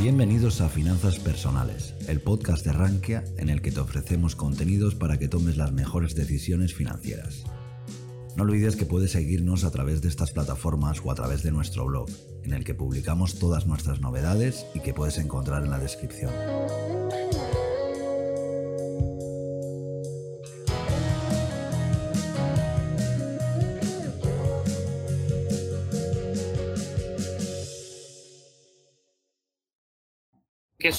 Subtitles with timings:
[0.00, 5.18] Bienvenidos a Finanzas Personales, el podcast de Rankia en el que te ofrecemos contenidos para
[5.18, 7.42] que tomes las mejores decisiones financieras.
[8.36, 11.84] No olvides que puedes seguirnos a través de estas plataformas o a través de nuestro
[11.84, 12.08] blog,
[12.44, 16.30] en el que publicamos todas nuestras novedades y que puedes encontrar en la descripción.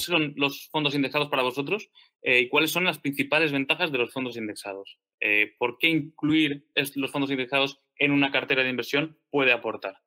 [0.00, 1.90] ¿Qué son los fondos indexados para vosotros
[2.22, 4.98] eh, y cuáles son las principales ventajas de los fondos indexados?
[5.20, 9.98] Eh, ¿Por qué incluir los fondos indexados en una cartera de inversión puede aportar?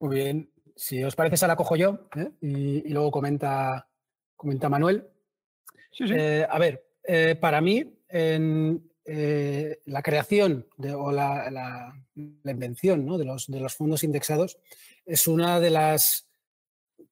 [0.00, 2.30] Muy bien, si os parece, se la cojo yo ¿eh?
[2.40, 3.88] y, luego comenta,
[4.34, 5.06] comenta Manuel.
[6.48, 6.84] a ver,
[7.40, 8.90] para mí, en,
[9.84, 10.66] la creación
[10.96, 11.94] o la,
[12.44, 14.58] invención de, los, de los fondos indexados
[15.06, 16.25] es una de las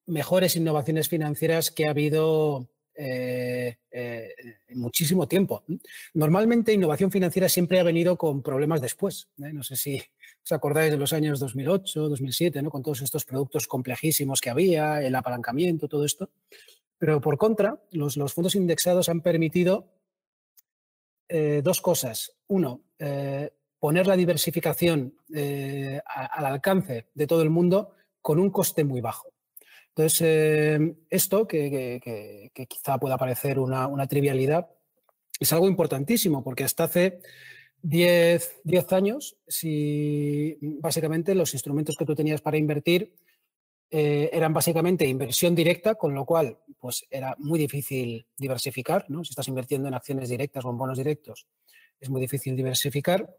[0.07, 4.35] mejores innovaciones financieras que ha habido eh, eh,
[4.75, 5.65] muchísimo tiempo.
[6.15, 9.29] Normalmente innovación financiera siempre ha venido con problemas después.
[9.39, 9.53] ¿eh?
[9.53, 10.01] No sé si
[10.45, 12.71] os acordáis de los años 2008, 2007, ¿no?
[12.71, 16.31] con todos estos productos complejísimos que había, el apalancamiento, todo esto.
[16.97, 19.91] Pero por contra, los, fondos indexados han permitido
[21.63, 22.33] dos cosas.
[22.47, 22.83] Uno,
[23.81, 29.34] poner la diversificación al alcance de todo el mundo con un coste muy bajo.
[29.97, 34.69] Entonces, eh, esto, que, quizá pueda parecer una, trivialidad,
[35.39, 37.21] es algo importantísimo, porque hasta hace
[37.83, 43.15] 10, años, si básicamente los instrumentos que tú tenías para invertir
[43.91, 49.09] eh, eran básicamente inversión directa, con lo cual pues era muy difícil diversificar.
[49.09, 49.23] ¿no?
[49.23, 51.47] Si estás invirtiendo en acciones directas o en bonos directos,
[52.01, 53.33] es muy difícil diversificar.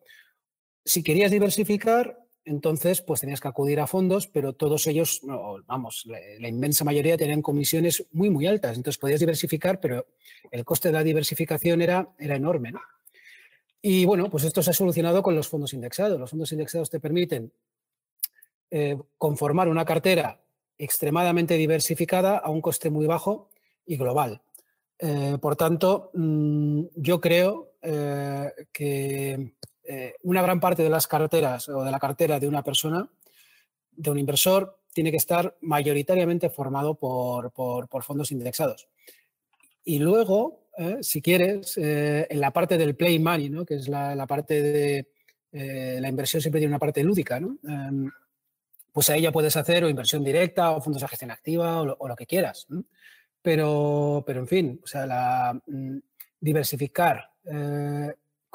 [0.85, 5.21] Si querías diversificar, entonces, pues tenías que acudir a fondos, pero todos ellos,
[5.65, 8.77] vamos, la, inmensa mayoría tenían comisiones muy, muy altas.
[8.77, 10.05] Entonces podías diversificar, pero
[10.51, 12.73] el coste de la diversificación era, era enorme.
[13.81, 16.19] Y bueno, pues esto se ha solucionado con los fondos indexados.
[16.19, 17.51] Los fondos indexados te permiten
[18.69, 20.39] eh, conformar una cartera
[20.77, 23.49] extremadamente diversificada a un coste muy bajo
[23.85, 24.41] y global.
[24.99, 29.53] Eh, por tanto, mm, yo creo eh, que
[29.87, 33.07] eh, una gran parte de las carteras o de la cartera de una persona,
[33.91, 37.51] de un inversor, tiene que estar mayoritariamente formado por,
[38.03, 38.87] fondos indexados.
[39.83, 43.65] Y luego, eh, si quieres, eh, en la parte del play money, ¿no?
[43.65, 45.07] que es la, parte de
[46.01, 47.57] la inversión siempre tiene una parte lúdica, ¿no?
[47.63, 48.11] Em,
[48.91, 52.15] pues ahí ya puedes hacer o inversión directa o fondos de gestión activa o lo,
[52.15, 52.67] que quieras.
[53.41, 55.97] Pero, pero, en fin, o sea, la, mm,
[56.41, 57.29] diversificar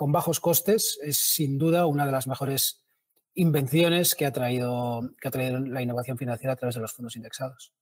[0.01, 2.83] con bajos costes es sin duda una de las mejores
[3.35, 7.17] invenciones que ha traído, que ha traído la innovación financiera a través de los fondos
[7.17, 7.75] indexados.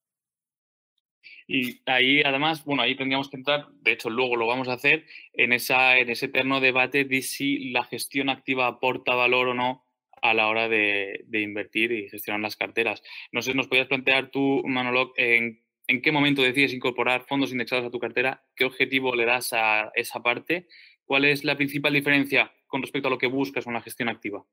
[1.46, 5.06] Y ahí, además, bueno, ahí tendríamos que entrar, de hecho, luego lo vamos a hacer,
[5.32, 9.84] en, esa, en ese eterno debate de si la gestión activa aporta valor o no
[10.20, 13.00] a la hora de, invertir y gestionar las carteras.
[13.30, 17.86] No sé, ¿nos podías plantear tú, Manolo, en, en qué momento decides incorporar fondos indexados
[17.86, 18.42] a tu cartera?
[18.56, 20.66] ¿Qué objetivo le das a esa parte?
[21.08, 24.44] ¿Cuál es la principal diferencia con respecto a lo que buscas en una gestión activa?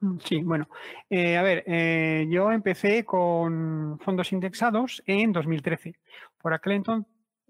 [0.00, 0.70] Mm, sí, bueno,
[1.10, 5.94] eh, a ver, eh, yo empecé con fondos indexados en 2013.
[6.40, 6.82] Por aquel,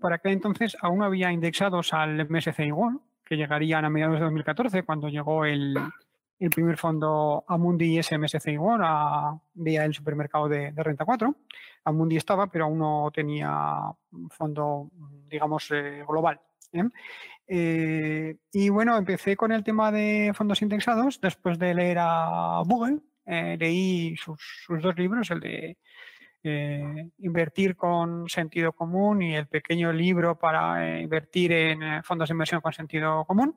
[0.00, 4.82] por aquel entonces aún había indexados al MSCI World, que llegarían a mediados de 2014,
[4.82, 5.76] cuando llegó el,
[6.52, 11.32] primer fondo Amundi SMSCI World a, vía el supermercado de, Renta 4.
[11.84, 13.82] Amundi estaba, pero aún no tenía
[14.30, 14.90] fondo,
[15.28, 16.40] digamos, eh, global.
[17.48, 22.98] Eh, y bueno, empecé con el tema de fondos indexados después de leer a Google.
[23.24, 25.78] Eh, leí sus, dos libros, el de
[26.42, 32.60] eh, Invertir con sentido común y el pequeño libro para invertir en fondos de inversión
[32.60, 33.54] con sentido común.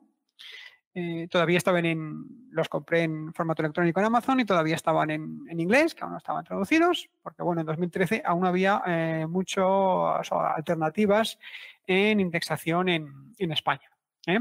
[1.30, 5.60] todavía estaban en, los compré en formato electrónico en Amazon y todavía estaban en, en
[5.60, 8.82] inglés, que aún no estaban traducidos, porque bueno, en 2013 aún había
[9.28, 11.38] muchas alternativas
[11.86, 13.90] en indexación en, España.
[14.26, 14.38] ¿eh?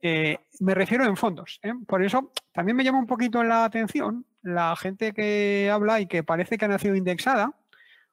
[0.00, 1.60] Eh, me refiero en fondos.
[1.62, 1.72] ¿eh?
[1.86, 6.22] Por eso también me llama un poquito la atención la gente que habla y que
[6.22, 7.52] parece que ha nacido indexada,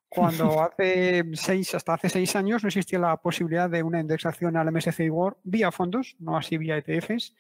[0.09, 4.71] cuando hace seis, hasta hace seis años no existía la posibilidad de una indexación al
[4.71, 7.35] MSCI World vía fondos, no así vía ETFs,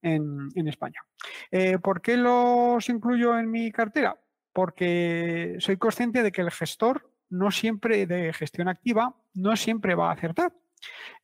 [0.00, 1.00] en, en España.
[1.82, 4.16] ¿Por qué los incluyo en mi cartera?
[4.52, 10.10] Porque soy consciente de que el gestor no siempre de gestión activa no siempre va
[10.10, 10.52] a acertar.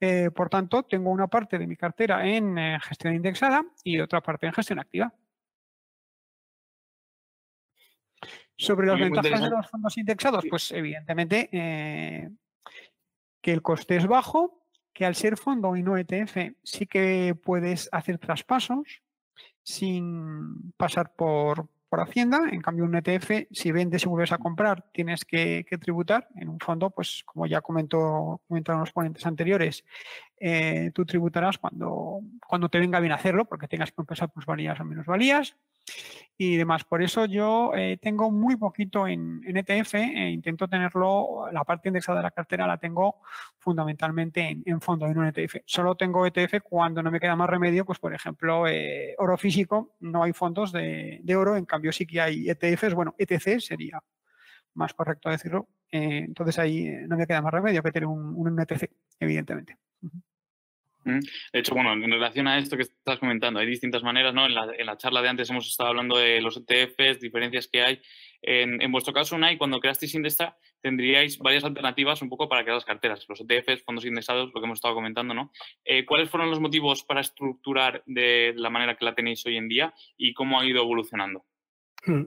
[0.00, 4.20] Eh, por tanto, tengo una parte de mi cartera en eh, gestión indexada y otra
[4.20, 5.12] parte en gestión activa.
[8.56, 12.30] Sobre las ventajas de los fondos indexados, pues evidentemente eh,
[13.40, 17.88] que el coste es bajo, que al ser fondo y no ETF sí que puedes
[17.90, 19.02] hacer traspasos
[19.62, 22.43] sin pasar por, por Hacienda.
[22.50, 26.26] En cambio, un ETF, si vendes y vuelves a comprar, tienes que, tributar.
[26.35, 29.85] En un fondo, pues como ya comentó, comentaron los ponentes anteriores,
[30.38, 34.84] eh, tú tributarás cuando, cuando te venga bien hacerlo, porque tengas que compensar plusvalías o
[35.06, 35.56] valías
[36.36, 36.84] y demás.
[36.84, 42.19] Por eso yo eh, tengo muy poquito en, ETF e intento tenerlo, la parte indexada
[42.19, 43.20] de la cartera la tengo
[43.58, 45.56] fundamentalmente en, fondo, en un ETF.
[45.64, 49.94] Solo tengo ETF cuando no me queda más remedio, pues por ejemplo, eh, oro físico,
[50.00, 54.00] no hay fondos de, oro, en cambio sí que hay ETFs, bueno, ETC sería
[54.75, 55.69] más correcto decirlo.
[55.90, 58.90] Eh, entonces ahí no me queda más remedio que tener un ETC,
[59.20, 59.78] evidentemente.
[61.04, 64.46] De hecho, bueno, en relación a esto que estás comentando, hay distintas maneras, ¿no?
[64.46, 68.00] En la, charla de antes hemos estado hablando de los ETFs, diferencias que hay.
[68.40, 72.84] En, vuestro caso, Unai, cuando creasteis Indesta, tendríais varias alternativas un poco para crear las
[72.84, 75.52] carteras, los ETFs, fondos indexados, lo que hemos estado comentando, ¿no?
[75.84, 79.68] Eh, ¿Cuáles fueron los motivos para estructurar de la manera que la tenéis hoy en
[79.68, 81.44] día y cómo ha ido evolucionando?
[82.06, 82.24] Hmm.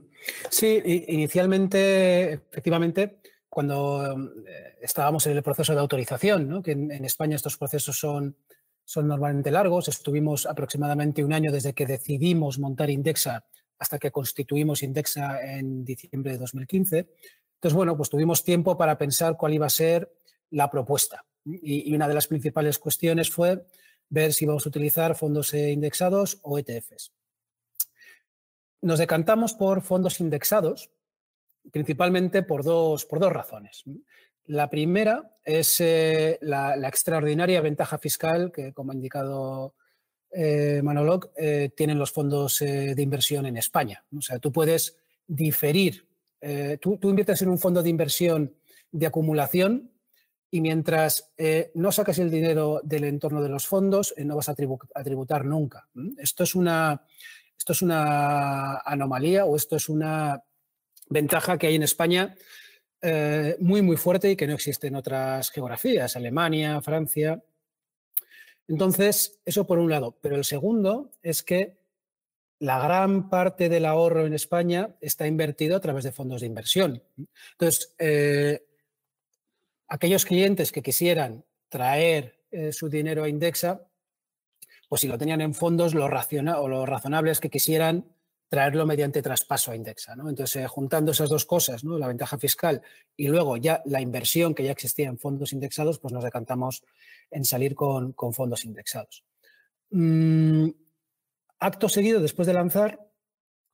[0.49, 4.03] Sí, inicialmente, efectivamente, cuando
[4.47, 6.61] eh, estábamos en el proceso de autorización, ¿no?
[6.61, 8.37] que en España estos procesos son
[8.87, 9.89] son normalmente largos.
[9.89, 13.45] Estuvimos aproximadamente un año desde que decidimos montar Indexa
[13.77, 17.09] hasta que constituimos Indexa en diciembre de 2015.
[17.55, 20.09] Entonces, bueno, pues tuvimos tiempo para pensar cuál iba a ser
[20.51, 21.25] la propuesta.
[21.43, 23.65] Y, una de las principales cuestiones fue
[24.07, 27.11] ver si vamos a utilizar fondos indexados o ETFs.
[28.83, 30.89] Nos decantamos por fondos indexados,
[31.73, 33.83] principalmente por dos, por dos razones.
[34.47, 39.75] La primera es eh, la, extraordinaria ventaja fiscal que, como ha indicado
[40.31, 44.05] eh, Manolog, eh, tienen los fondos de inversión en España.
[44.17, 44.95] O sea, tú puedes
[45.27, 46.07] diferir,
[46.79, 48.55] tú, inviertes en un fondo de inversión
[48.91, 49.91] de acumulación
[50.49, 51.33] y mientras
[51.73, 55.89] no sacas el dinero del entorno de los fondos, no vas a, tributar nunca.
[56.17, 57.03] Esto es, una,
[57.57, 60.41] esto es una anomalía o esto es una
[61.09, 62.35] ventaja que hay en España
[63.01, 67.43] eh, muy, muy fuerte y que no existe en otras geografías, Alemania, Francia.
[68.67, 70.17] Entonces, eso por un lado.
[70.21, 71.77] Pero el segundo es que
[72.59, 77.03] la gran parte del ahorro en España está invertido a través de fondos de inversión.
[77.51, 78.65] Entonces, eh,
[79.87, 83.87] aquellos clientes que quisieran traer eh, su dinero a Indexa,
[84.89, 88.05] pues si lo tenían en fondos, lo, o lo razonable que quisieran
[88.49, 90.15] traerlo mediante traspaso a Indexa.
[90.15, 90.29] ¿no?
[90.29, 91.97] Entonces, eh, juntando esas dos cosas, ¿no?
[91.97, 92.81] la ventaja fiscal
[93.15, 96.83] y luego ya la inversión que ya existía en fondos indexados, pues nos decantamos
[97.31, 99.23] en salir con, fondos indexados.
[99.91, 100.69] Mm,
[101.59, 102.99] acto seguido, después de lanzar,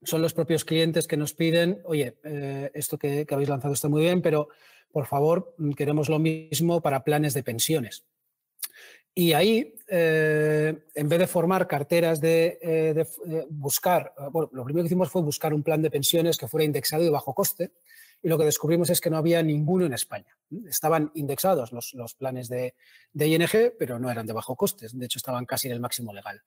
[0.03, 4.01] son los propios clientes que nos piden, oye, eh, esto que, habéis lanzado está muy
[4.01, 4.49] bien, pero
[4.91, 8.05] por favor, mm, queremos lo mismo para planes de pensiones.
[9.15, 13.05] Y ahí, eh, en vez de formar carteras de, eh,
[13.49, 16.65] buscar, eh, bueno, lo primero que hicimos fue buscar un plan de pensiones que fuera
[16.65, 17.73] indexado y de bajo coste.
[18.23, 20.35] Y lo que descubrimos es que no había ninguno en España.
[20.67, 22.73] Estaban indexados los, los planes de,
[23.11, 24.87] de, ING, pero no eran de bajo coste.
[24.93, 26.41] De hecho, estaban casi en el máximo legal.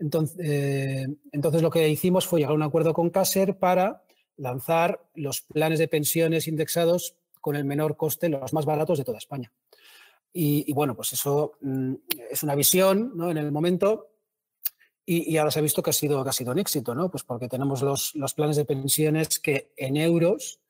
[0.00, 4.02] Entonces, entonces lo que hicimos fue llegar a un acuerdo con Caser para
[4.36, 9.18] lanzar los planes de pensiones indexados con el menor coste, los más baratos de toda
[9.18, 9.52] España.
[10.34, 11.94] Y, bueno, pues eso mm,
[12.30, 13.30] es una visión ¿no?
[13.30, 14.12] en el momento
[15.04, 17.10] y, ahora se ha visto que ha sido, que ha sido un éxito, ¿no?
[17.10, 20.60] Pues porque tenemos los, los, planes de pensiones que en euros,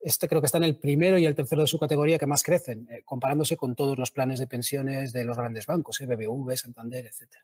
[0.00, 2.42] este creo que está en el primero y el tercero de su categoría que más
[2.42, 6.06] crecen, eh, comparándose con todos los planes de pensiones de los grandes bancos, ¿eh?
[6.06, 7.34] BBV, Santander, etc.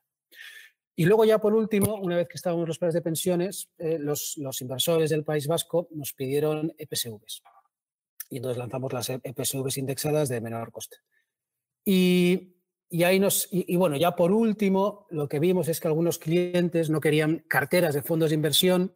[0.95, 4.37] Y luego ya por último, una vez que estábamos los planes de pensiones, eh, los,
[4.39, 7.43] los, inversores del País Vasco nos pidieron EPSVs.
[8.31, 10.99] Y entonces lanzamos las EPSVs indexadas de menor coste.
[11.89, 12.57] Y,
[13.05, 17.01] ahí nos, y, bueno, ya por último, lo que vimos es que algunos clientes no
[17.01, 18.93] querían carteras de fondos de inversión,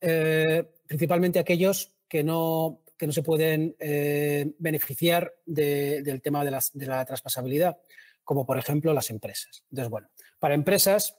[0.00, 6.86] eh, principalmente aquellos que no, que no se pueden eh, beneficiar del tema de, de,
[6.86, 7.76] la traspasabilidad,
[8.24, 9.62] como por ejemplo las empresas.
[9.70, 11.18] Entonces, bueno, para empresas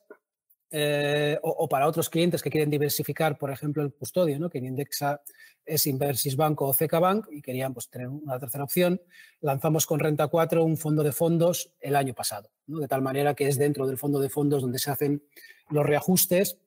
[0.72, 5.22] eh, o, para otros clientes que quieren diversificar, por ejemplo, el custodio, que Indexa
[5.66, 9.02] es Inversis Banco o CK Bank y querían pues, tener una tercera opción,
[9.42, 13.48] lanzamos con Renta 4 un fondo de fondos el año pasado, de tal manera que
[13.48, 15.24] es dentro del fondo de fondos donde se hacen
[15.70, 16.58] los reajustes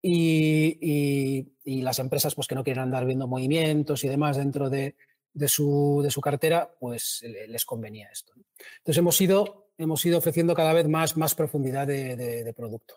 [0.00, 4.94] y, las empresas pues, que no quieren andar viendo movimientos y demás dentro de,
[5.46, 8.32] su, de su, cartera, pues les convenía esto.
[8.78, 12.96] Entonces hemos ido hemos ido ofreciendo cada vez más, más profundidad de, producto.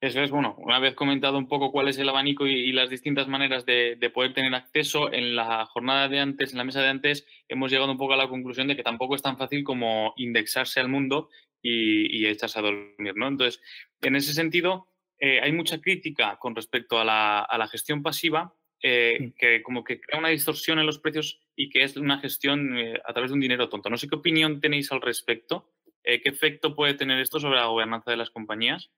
[0.00, 3.28] Eso es, bueno, una vez comentado un poco cuál es el abanico y, las distintas
[3.28, 7.26] maneras de, poder tener acceso, en la jornada de antes, en la mesa de antes,
[7.48, 10.80] hemos llegado un poco a la conclusión de que tampoco es tan fácil como indexarse
[10.80, 11.28] al mundo
[11.62, 13.28] y, echarse a dormir, ¿no?
[13.28, 13.60] Entonces,
[14.00, 14.88] en ese sentido,
[15.18, 20.18] eh, hay mucha crítica con respecto a la, gestión pasiva, eh, que como que crea
[20.18, 23.40] una distorsión en los precios y que es una gestión eh, a través de un
[23.40, 23.90] dinero tonto.
[23.90, 25.70] No sé qué opinión tenéis al respecto.
[26.02, 28.90] ¿Qué efecto puede tener esto sobre la gobernanza de las compañías?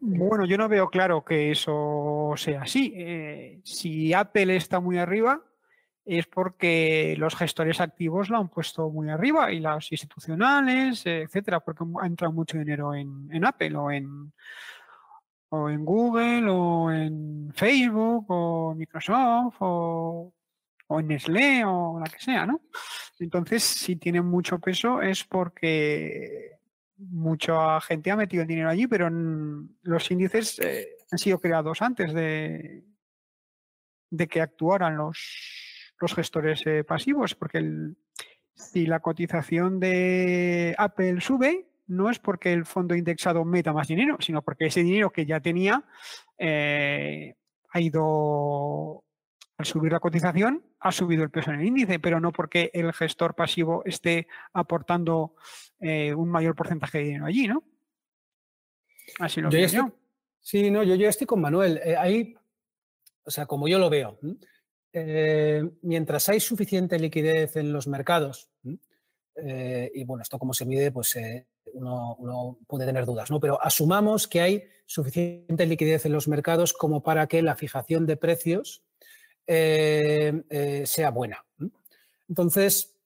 [0.00, 2.92] Bueno, yo no veo claro que eso sea así.
[2.96, 5.40] Eh, si Apple está muy arriba,
[6.04, 11.84] es porque los gestores activos lo han puesto muy arriba y los institucionales, etcétera, porque
[12.00, 14.32] ha entrado mucho dinero en, Apple o en,
[15.50, 20.32] o en Google o en Facebook o Microsoft o,
[20.88, 22.62] o en Nestlé o la que sea, ¿no?
[23.18, 26.58] Entonces, si tiene mucho peso es porque
[26.98, 32.12] mucha gente ha metido el dinero allí, pero los índices eh, han sido creados antes
[32.12, 32.84] de,
[34.10, 37.94] de que actuaran los, los gestores eh, pasivos, porque
[38.54, 44.16] si la cotización de Apple sube, no es porque el fondo indexado meta más dinero,
[44.20, 45.84] sino porque ese dinero que ya tenía
[46.38, 47.34] eh,
[47.70, 49.04] ha ido,
[49.56, 52.92] al subir la cotización, ha subido el peso en el índice, pero no porque el
[52.92, 55.34] gestor pasivo esté aportando
[55.80, 57.64] eh, un mayor porcentaje de dinero allí, ¿no?
[59.20, 59.92] Así lo veo yo.
[60.40, 61.80] Sí, no, yo, yo estoy con Manuel.
[61.84, 62.34] Eh, ahí,
[63.24, 64.18] o sea, como yo lo veo,
[65.82, 71.14] mientras hay suficiente liquidez en los mercados, y bueno, esto como se mide, pues
[71.76, 73.40] uno, puede tener dudas, ¿no?
[73.40, 78.16] Pero asumamos que hay suficiente liquidez en los mercados como para que la fijación de
[78.16, 78.82] precios
[79.46, 81.44] sea buena.
[82.28, 82.96] Entonces,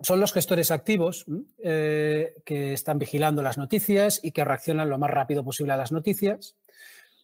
[0.00, 1.26] son los gestores activos
[1.62, 5.90] eh, que están vigilando las noticias y que reaccionan lo más rápido posible a las
[5.90, 6.54] noticias,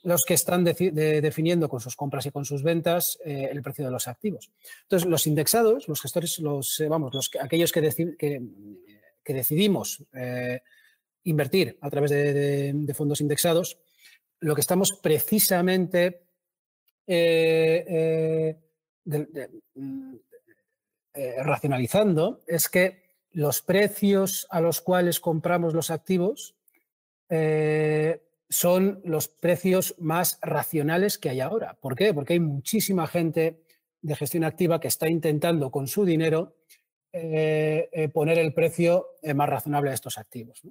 [0.02, 3.90] los que están definiendo con sus compras y con sus ventas eh, el precio de
[3.90, 4.50] los activos.
[4.82, 7.80] Entonces, los indexados, los gestores, los, eh, vamos, los, aquellos que,
[8.18, 10.02] que, decidimos
[11.24, 13.78] invertir a través de, fondos indexados,
[14.40, 16.22] lo que estamos precisamente
[17.06, 17.10] mm,
[21.14, 23.02] eh, racionalizando es que
[23.32, 26.54] los precios a los cuales compramos los activos
[27.28, 31.74] eh, son los precios más racionales que hay ahora.
[31.80, 32.14] ¿Por qué?
[32.14, 33.64] Porque hay muchísima gente
[34.00, 36.54] de gestión activa que está intentando con su dinero
[37.16, 40.62] eh, poner el precio más razonable a estos activos.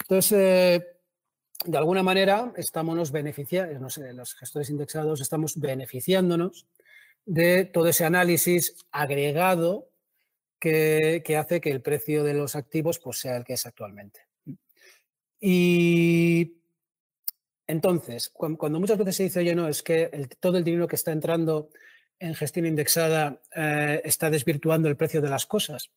[0.00, 0.82] Entonces,
[1.64, 6.66] de alguna manera, estamos beneficiando, no los gestores indexados estamos beneficiándonos
[7.26, 9.90] de todo ese análisis agregado
[10.58, 14.20] que, hace que el precio de los activos pues, sea el que es actualmente.
[15.38, 16.60] Y
[17.66, 21.12] entonces, cuando, muchas veces se dice, oye, no, es que todo el dinero que está
[21.12, 21.70] entrando
[22.20, 25.90] en gestión indexada eh, está desvirtuando el precio de las cosas.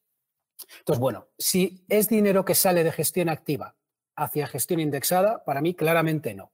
[0.80, 3.75] Entonces, bueno, si es dinero que sale de gestión activa
[4.15, 6.53] hacia gestión indexada, para mí claramente no,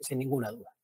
[0.00, 0.74] sin ninguna duda.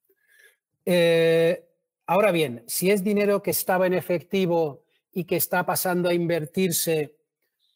[0.85, 1.69] Eh,
[2.07, 7.17] ahora bien, si es dinero que estaba en efectivo y que está pasando a invertirse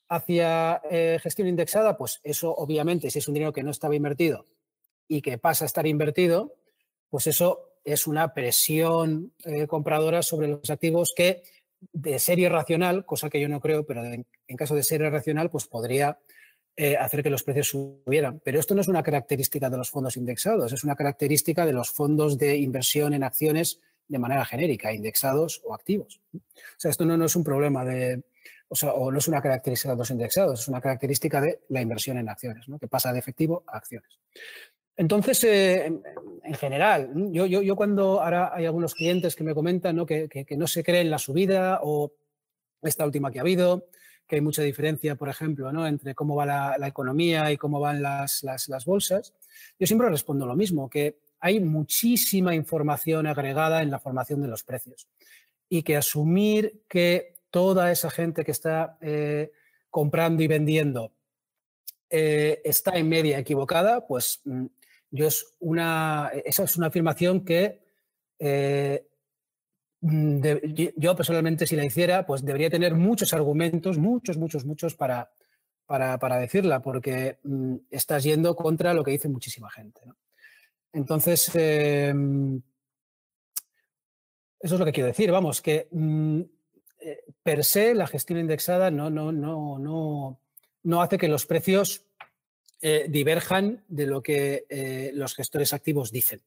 [0.09, 4.47] hacia eh, gestión indexada, pues eso obviamente, si es un dinero que no estaba invertido
[5.09, 6.55] y que pasa a estar invertido,
[7.09, 11.45] pues eso es una presión eh, compradora sobre los activos que
[11.93, 14.27] de serie racional, cosa que yo no creo, pero en,
[14.57, 16.19] caso de serie racional, pues podría
[16.77, 18.41] eh, hacer que los precios subieran.
[18.45, 21.91] Pero esto no es una característica de los fondos indexados, es una característica de los
[21.91, 26.21] fondos de inversión en acciones de manera genérica, indexados o activos.
[26.35, 26.41] O
[26.79, 28.25] sea, esto no, es un problema de,
[28.69, 32.19] o, sea, no es una característica de los indexados, es una característica de la inversión
[32.19, 32.79] en acciones, ¿no?
[32.79, 34.19] que pasa de efectivo a acciones.
[34.97, 40.05] Entonces, eh, en, general, yo, cuando ahora hay algunos clientes que me comentan.
[40.07, 42.13] Que, no se creen la subida o
[42.83, 43.89] esta última que ha habido,
[44.27, 46.47] que hay mucha diferencia, por ejemplo, entre cómo va
[46.79, 49.35] la, economía y cómo van las bolsas,
[49.79, 54.65] yo siempre respondo lo mismo, que hay muchísima información agregada en la formación de los
[54.65, 55.09] precios
[55.69, 59.53] y que asumir que toda esa gente que está eh,
[59.91, 61.13] comprando y vendiendo
[62.09, 64.67] eh, está en media equivocada, pues mm,
[65.11, 67.81] yo es una, esa es una afirmación que
[68.39, 69.07] eh,
[70.01, 70.41] mm,
[70.97, 75.31] yo personalmente si la hiciera, pues debería tener muchos argumentos, muchos, muchos, muchos para,
[75.87, 80.01] para, decirla, porque mm, estás yendo contra lo que dice muchísima gente.
[80.93, 82.61] Entonces, em,
[84.59, 85.31] eso es lo que quiero decir.
[85.31, 86.41] Vamos, que mm,
[87.01, 90.41] eh, per se la gestión indexada no, no, no, no,
[90.83, 92.06] no hace que los precios
[92.81, 96.43] diverjan de lo que los gestores activos dicen,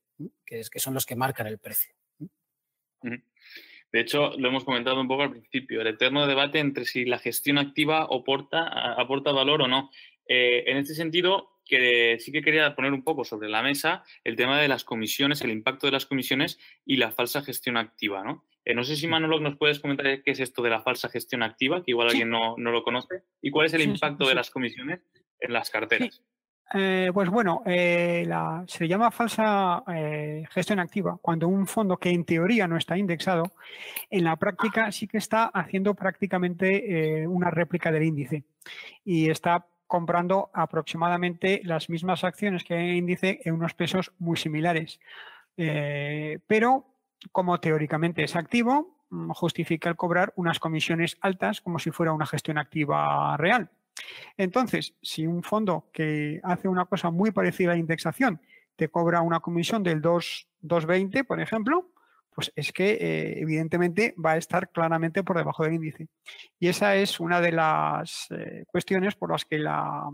[0.46, 1.94] que, es, que son los que marcan el precio.
[3.92, 7.18] De hecho, lo hemos comentado un poco al principio, el eterno debate entre si la
[7.18, 9.90] gestión activa aporta, aporta valor o no.
[10.28, 14.36] Eh, en este sentido, que sí que quería poner un poco sobre la mesa el
[14.36, 18.24] tema de las comisiones, el impacto de las comisiones y la falsa gestión activa.
[18.24, 18.46] ¿no?
[18.66, 21.44] Eh, no sé si Manolo nos puedes comentar qué es esto de la falsa gestión
[21.44, 25.02] activa, que igual alguien no, lo conoce, y cuál es el impacto de las comisiones
[25.40, 26.22] en las carteras.
[26.74, 28.28] Eh, pues bueno, eh,
[28.68, 32.96] se le llama falsa eh, gestión activa cuando un fondo que en teoría no está
[32.96, 33.52] indexado,
[34.10, 38.44] en la práctica sí que está haciendo prácticamente una réplica del índice
[39.04, 45.00] y está comprando aproximadamente las mismas acciones que el índice en unos pesos muy similares.
[45.56, 46.86] pero
[47.32, 52.26] como teóricamente es activo, mm, justifica el cobrar unas comisiones altas como si fuera una
[52.26, 53.70] gestión activa real.
[54.38, 58.42] Entonces, si un fondo que hace una cosa muy parecida a la indexación
[58.76, 61.92] te cobra una comisión del 2,20, por ejemplo,
[62.34, 66.08] pues es que eh, evidentemente va a estar claramente por debajo del índice.
[66.58, 70.10] Y esa es una de las eh, cuestiones por las que la,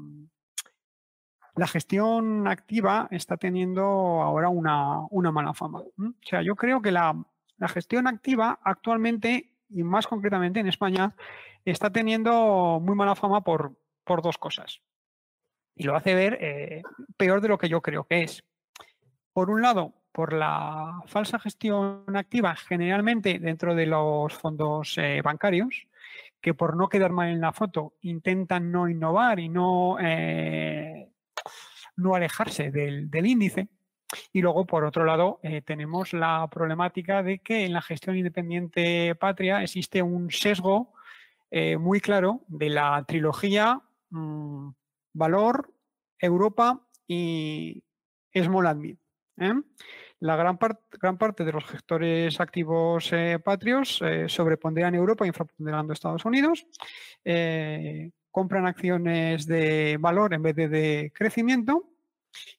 [1.55, 5.79] la gestión activa está teniendo ahora una, mala fama.
[5.79, 7.15] O sea, yo creo que la,
[7.57, 11.15] la gestión activa actualmente, y más concretamente en España,
[11.63, 14.81] está teniendo muy mala fama por, por dos cosas.
[15.75, 16.81] Y lo hace ver eh,
[17.17, 18.43] peor de lo que yo creo que es.
[19.33, 25.87] Por un lado, por la falsa gestión activa generalmente dentro de los fondos eh, bancarios,
[26.39, 31.04] que por no quedar mal en la foto intentan no innovar y no, eh,
[31.95, 33.69] no alejarse del, índice.
[34.31, 39.63] Y luego, por otro lado, tenemos la problemática de que en la gestión independiente patria
[39.63, 40.93] existe un sesgo
[41.79, 43.81] muy claro de la trilogía
[44.15, 44.69] Mm,
[45.13, 45.73] valor,
[46.19, 47.83] Europa y
[48.33, 48.97] Small.
[49.37, 49.53] ¿eh?
[50.19, 50.57] La gran,
[50.91, 56.65] gran, parte de los gestores activos eh, patrios eh, sobreponderan Europa, infraponderando Estados Unidos,
[58.35, 61.87] compran acciones de valor en vez de, de crecimiento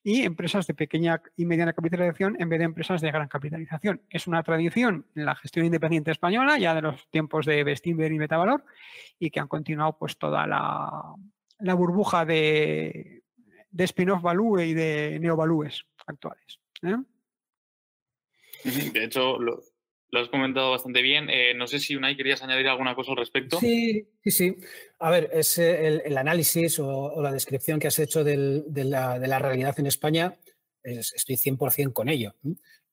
[0.03, 4.01] y empresas de pequeña y mediana capitalización en vez de empresas de gran capitalización.
[4.09, 8.19] Es una tradición en la gestión independiente española, ya de los tiempos de Bestinver y
[8.19, 8.65] Metavalor,
[9.19, 11.15] y que han continuado pues toda la,
[11.59, 13.23] la burbuja de,
[13.71, 16.59] de spin-off value y de neovalúes actuales.
[16.85, 16.97] ¿eh?
[18.65, 19.61] De hecho, lo,
[20.21, 21.29] has comentado bastante bien.
[21.31, 23.59] Eh, no sé si Unai querías añadir alguna cosa al respecto.
[23.61, 24.57] Sí, sí, sí.
[24.99, 29.79] A ver, es eh, el, análisis o, la descripción que has hecho de, la, realidad
[29.79, 30.35] en España,
[30.83, 32.35] estoy 100% con ello.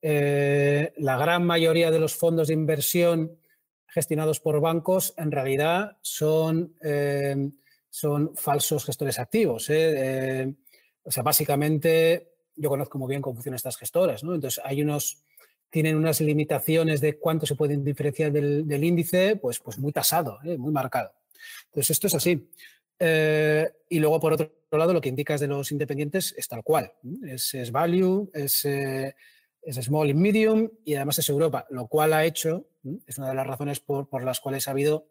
[0.01, 3.39] la gran mayoría de los fondos de inversión
[3.87, 6.75] gestionados por bancos en realidad son
[7.93, 9.69] son falsos gestores activos.
[9.69, 9.93] ¿eh?
[10.41, 10.53] Eh,
[11.03, 14.23] o sea, básicamente yo conozco muy bien cómo funcionan estas gestoras.
[14.23, 15.21] Entonces hay unos,
[15.73, 20.55] tienen unas limitaciones de cuánto se pueden diferenciar del, índice, pues, pues muy tasado, ¿eh?
[20.55, 21.11] muy marcado.
[21.65, 22.47] Entonces esto es así.
[23.89, 26.93] y luego, por otro lado, lo que indicas de los independientes es tal cual.
[27.25, 32.67] Es, value, es, es, small y medium y además es Europa, lo cual ha hecho,
[33.07, 35.07] es una de las razones por, por las cuales ha habido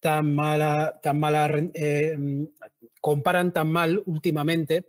[0.00, 2.16] tan mala, tan mala eh,
[3.02, 4.86] comparan tan mal últimamente,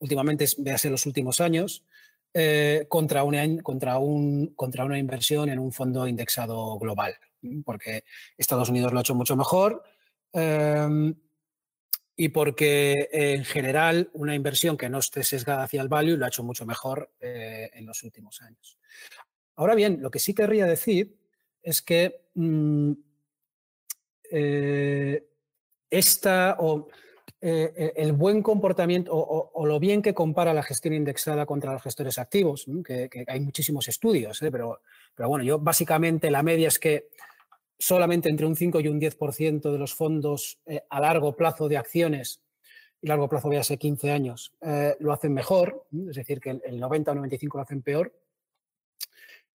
[0.00, 1.84] últimamente, véase los últimos años,
[2.34, 7.14] eh, contra, una, contra, un, contra una inversión en un fondo indexado global,
[7.64, 8.04] porque
[8.36, 9.82] Estados Unidos lo ha hecho mucho mejor
[10.32, 11.14] em,
[12.16, 16.28] y porque en general una inversión que no esté sesgada hacia el value lo ha
[16.28, 18.78] hecho mucho mejor eh, en los últimos años.
[19.56, 21.18] Ahora bien, lo que sí querría decir
[21.62, 22.92] es que mm,
[24.30, 25.28] eh,
[25.90, 26.88] esta o
[27.40, 31.82] eh, e, el buen comportamiento o, lo bien que compara la gestión indexada contra los
[31.82, 34.50] gestores activos, que, hay muchísimos estudios, ¿eh?
[34.50, 34.80] pero,
[35.14, 37.08] pero bueno, yo básicamente la media es que
[37.78, 40.58] solamente entre un 5 y un 10% de los fondos
[40.90, 42.40] a largo plazo de acciones,
[43.00, 44.52] y largo plazo voy a ser 15 años,
[44.98, 48.12] lo hacen mejor, es decir, que el 90 o 95 lo hacen peor,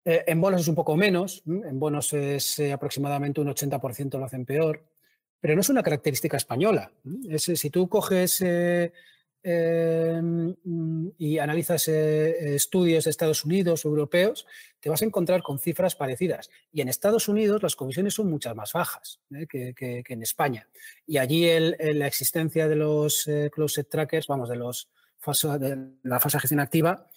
[0.05, 4.25] eh, en bonos es un poco menos, en bonos es eh, aproximadamente un 80% lo
[4.25, 4.83] hacen peor,
[5.43, 6.93] pero no es una característica española.
[7.37, 8.93] si tú coges eh,
[9.43, 10.55] em,
[11.19, 14.47] y analizas estudios de Estados Unidos o europeos,
[14.79, 16.49] te vas a encontrar con cifras parecidas.
[16.73, 19.75] Y en Estados Unidos las comisiones son muchas más bajas que,
[20.09, 20.69] en España.
[21.07, 21.45] Y allí
[21.79, 24.89] la existencia de los closet trackers, vamos, de, los
[25.59, 27.09] de la fase de gestión activa,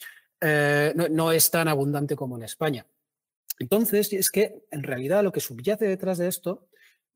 [0.41, 2.85] eh, no, es tan abundante como en España.
[3.59, 6.67] Entonces, es que en realidad lo que subyace detrás de esto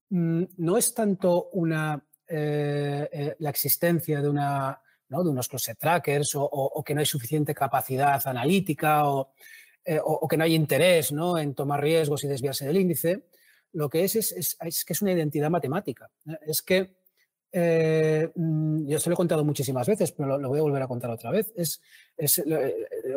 [0.09, 5.23] no es tanto una, eh, eh, la existencia de una, ¿no?
[5.23, 9.03] de unos closet trackers o, que no hay suficiente capacidad analítica
[9.83, 11.37] eh, o, que no hay interés ¿no?
[11.37, 13.25] en tomar riesgos y desviarse del índice.
[13.73, 16.09] Lo que es es, que es una identidad matemática.
[16.45, 16.95] Es que
[18.35, 21.09] mm, yo se lo he contado muchísimas veces, pero lo, voy a volver a contar
[21.09, 21.51] otra vez.
[21.55, 21.81] Es,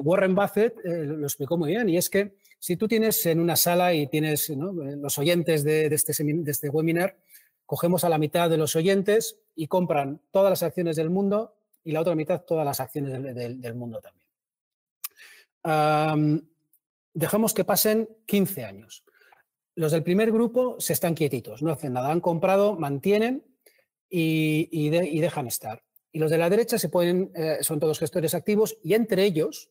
[0.03, 3.93] Warren Buffett lo explicó muy bien y es que si tú tienes en una sala
[3.93, 6.13] y tienes los oyentes de, este,
[6.47, 7.19] este webinar,
[7.67, 11.91] cogemos a la mitad de los oyentes y compran todas las acciones del mundo y
[11.91, 14.29] la otra mitad todas las acciones del, mundo también.
[17.13, 19.03] dejamos que pasen 15 años.
[19.75, 23.45] Los del primer grupo se están quietitos, no hacen nada, han comprado, mantienen
[24.09, 25.83] y dejan estar.
[26.15, 29.71] Y los de la derecha se ponen, eh, son todos gestores activos y entre ellos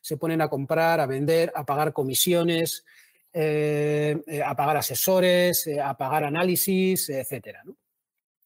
[0.00, 2.84] se ponen a comprar, a vender, a pagar comisiones,
[3.32, 7.64] eh, eh, a pagar asesores, a pagar análisis, etcétera.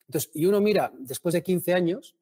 [0.08, 2.16] Entonces, y uno mira, después de 15 años,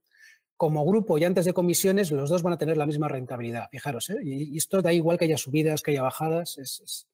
[0.56, 3.68] como grupo y antes de comisiones, los dos van a tener la misma rentabilidad.
[3.70, 7.06] Fijaros, y, esto da igual que haya subidas, que haya bajadas, es,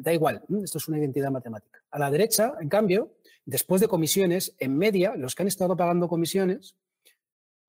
[0.00, 0.42] da igual.
[0.62, 1.82] Esto es una identidad matemática.
[1.90, 6.08] A la derecha, en cambio, después de comisiones, en media, los que han estado pagando
[6.08, 6.76] comisiones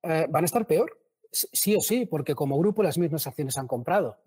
[0.02, 0.98] eh, van a estar peor,
[1.30, 4.20] sí o sí, porque como grupo las mismas acciones han comprado.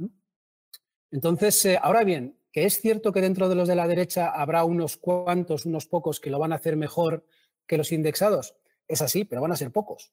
[1.12, 4.64] Entonces, eh, ahora bien, que es cierto que dentro de los de la derecha habrá
[4.64, 7.26] unos cuantos, unos pocos que lo van a hacer mejor
[7.66, 8.56] que los indexados.
[8.88, 10.12] Es así, pero van a ser pocos.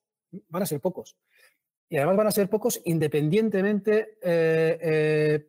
[0.49, 1.17] Van a ser pocos.
[1.89, 5.47] Y además van a ser pocos independientemente eh,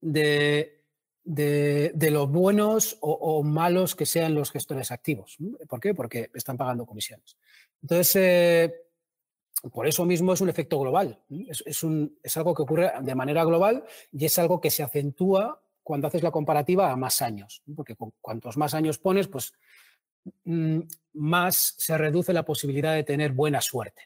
[0.00, 0.83] de,
[1.24, 5.36] de, los buenos o, malos que sean los gestores activos.
[5.68, 5.94] ¿Por qué?
[5.94, 7.36] Porque están pagando comisiones.
[7.82, 8.74] Entonces, eh,
[9.72, 11.18] por eso mismo es un efecto global.
[11.48, 16.22] Es, algo que ocurre de manera global y es algo que se acentúa cuando haces
[16.22, 17.62] la comparativa a más años.
[17.74, 19.52] Porque cuantos más años pones, pues
[20.44, 20.80] mm,
[21.14, 24.02] más se reduce la posibilidad de tener buena suerte.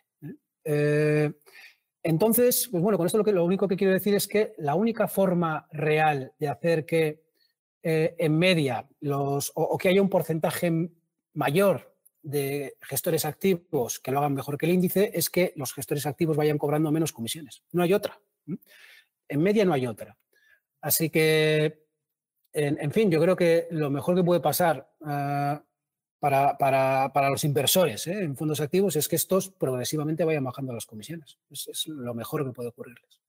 [2.03, 5.67] Entonces, pues bueno, con esto lo único que quiero decir es que la única forma
[5.73, 7.23] real de hacer que
[7.83, 10.91] eh, en media los, o, que haya un porcentaje
[11.35, 16.07] mayor de gestores activos que lo hagan mejor que el índice es que los gestores
[16.07, 17.63] activos vayan cobrando menos comisiones.
[17.73, 18.21] No hay otra.
[19.29, 20.17] En media no hay otra.
[20.81, 21.85] Así que,
[22.53, 25.63] en, fin, yo creo que lo mejor que puede pasar ah,
[26.21, 28.23] para, los inversores ¿eh?
[28.23, 31.39] en fondos activos es que estos progresivamente vayan bajando las comisiones.
[31.51, 33.21] Es, lo mejor que puede ocurrirles.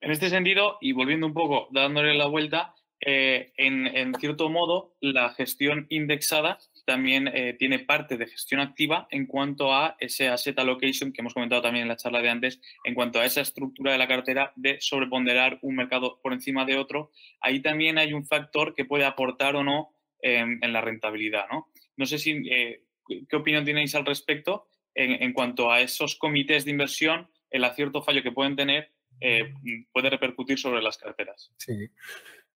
[0.00, 5.30] En este sentido, y volviendo un poco, dándole la vuelta, eh, en, cierto modo, la
[5.30, 11.12] gestión indexada también eh, tiene parte de gestión activa en cuanto a ese asset allocation
[11.12, 13.98] que hemos comentado también en la charla de antes, en cuanto a esa estructura de
[13.98, 17.10] la cartera de sobreponderar un mercado por encima de otro.
[17.40, 19.95] Ahí también hay un factor que puede aportar o no
[20.34, 21.44] en, la rentabilidad.
[21.50, 21.70] ¿no?
[21.96, 22.82] no sé si, eh,
[23.28, 28.22] qué opinión tenéis al respecto en, cuanto a esos comités de inversión, el acierto fallo
[28.22, 29.52] que pueden tener eh,
[29.92, 31.52] puede repercutir sobre las carteras.
[31.58, 31.90] Sí.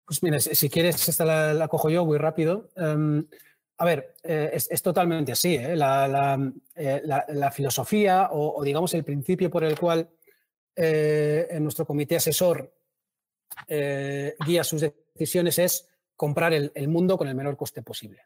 [0.05, 2.71] Pues mira, si, quieres, esta la, cojo yo muy rápido.
[2.77, 3.27] Em,
[3.77, 5.59] a ver, eh, es, totalmente así.
[5.59, 6.53] La,
[7.53, 10.09] filosofía o, digamos, el principio por el cual
[11.61, 12.73] nuestro comité asesor
[13.67, 18.23] guía sus decisiones es comprar el, mundo con el menor coste posible.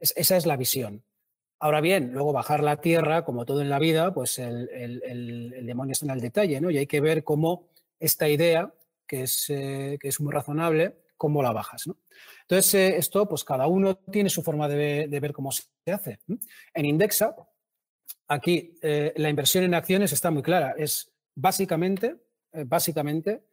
[0.00, 1.04] esa es la visión.
[1.60, 6.04] Ahora bien, luego bajar la tierra, como todo en la vida, pues el, demonio está
[6.04, 6.68] en el detalle, ¿no?
[6.68, 8.74] Y hay que ver cómo esta idea,
[9.06, 11.96] que es, eh, que es muy razonable, cómo la bajas, ¿no?
[12.42, 16.18] Entonces, eh, esto, pues cada uno tiene su forma de, ver cómo se hace.
[16.74, 17.36] En Indexa,
[18.26, 20.74] aquí eh, la inversión en acciones está muy clara.
[20.76, 22.16] Es básicamente,
[22.52, 23.44] básicamente,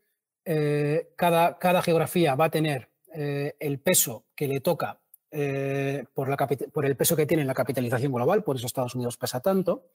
[1.16, 5.00] cada, cada geografía va a tener eh, el peso que le toca
[5.36, 9.40] eh, por, el peso que tiene en la capitalización global, por eso Estados Unidos pesa
[9.40, 9.88] tanto.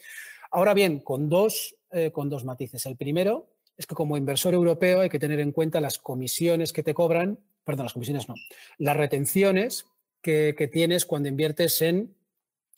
[0.51, 2.87] Ahora bien, con dos, eh, con dos matices.
[2.87, 6.83] El primero es que como inversor europeo hay que tener en cuenta las comisiones que
[6.83, 8.35] te cobran, perdón, las comisiones no,
[8.79, 9.87] las retenciones
[10.21, 12.15] que, tienes cuando inviertes en,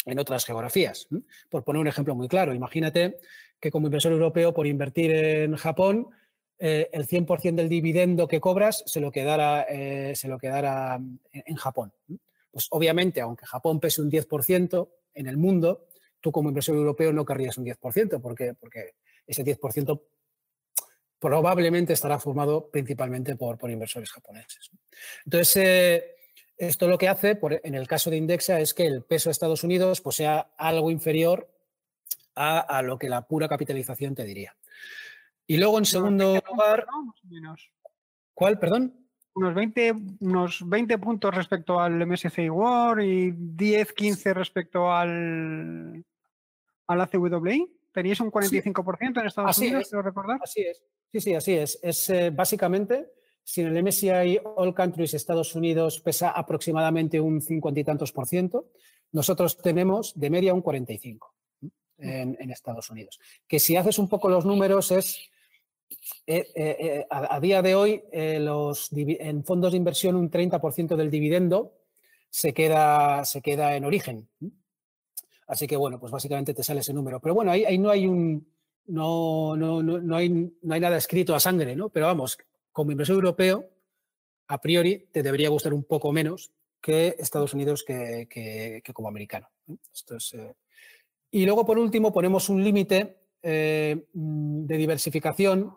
[0.05, 1.09] en otras geografías.
[1.48, 3.18] Por poner un ejemplo muy claro, imagínate
[3.59, 6.09] que como inversor europeo por invertir en Japón
[6.62, 11.18] eh, el 100% del dividendo que cobras se lo quedara, eh, se lo quedara mm,
[11.33, 11.90] en, Japón.
[12.51, 15.87] Pues obviamente, aunque Japón pese un 10% en el mundo,
[16.20, 18.96] tú como inversor europeo no querrías un 10%, porque, porque
[19.27, 20.03] ese 10%
[21.18, 24.70] probablemente estará formado principalmente por, por inversores japoneses.
[25.25, 26.16] Entonces, eh,
[26.59, 29.64] esto lo que hace, en el caso de Indexa, es que el peso de Estados
[29.64, 31.49] Unidos pues, sea algo inferior
[32.35, 34.55] a lo que la pura capitalización te diría.
[35.51, 36.87] Y luego, en segundo lugar.
[38.33, 38.95] ¿Cuál, perdón?
[39.35, 46.05] Unos 20, unos 20 puntos respecto al MSCI World y 10, 15 respecto al,
[46.87, 47.67] a la CWI.
[47.93, 50.39] Teníais un 45% en Estados Unidos, quiero recordar.
[50.41, 50.85] Así es.
[51.11, 51.81] Sí, sí, así es.
[51.83, 53.11] Es eh, básicamente,
[53.43, 58.29] si en el MSCI All Countries Estados Unidos pesa aproximadamente un 50 y tantos por
[58.29, 58.69] ciento,
[59.11, 61.35] nosotros tenemos de media un 45
[61.99, 63.19] en, en Estados Unidos.
[63.49, 65.29] Que si haces un poco los números es
[66.33, 71.73] eh, eh, a, día de hoy, en fondos de inversión, un 30% del dividendo
[72.29, 74.29] se queda, se queda en origen.
[75.49, 77.19] Así que, bueno, pues básicamente te sale ese número.
[77.21, 78.47] Pero bueno, ahí, no hay un,
[78.87, 80.31] no, no, no, no hay
[80.62, 81.88] nada escrito a sangre, ¿no?
[81.88, 82.38] Pero vamos,
[82.71, 83.69] como inversor europeo,
[84.47, 89.49] a priori te debería gustar un poco menos que Estados Unidos que, como americano.
[89.93, 90.55] Esto es, eh,
[91.33, 95.75] Y luego, por último, ponemos un límite eh, de diversificación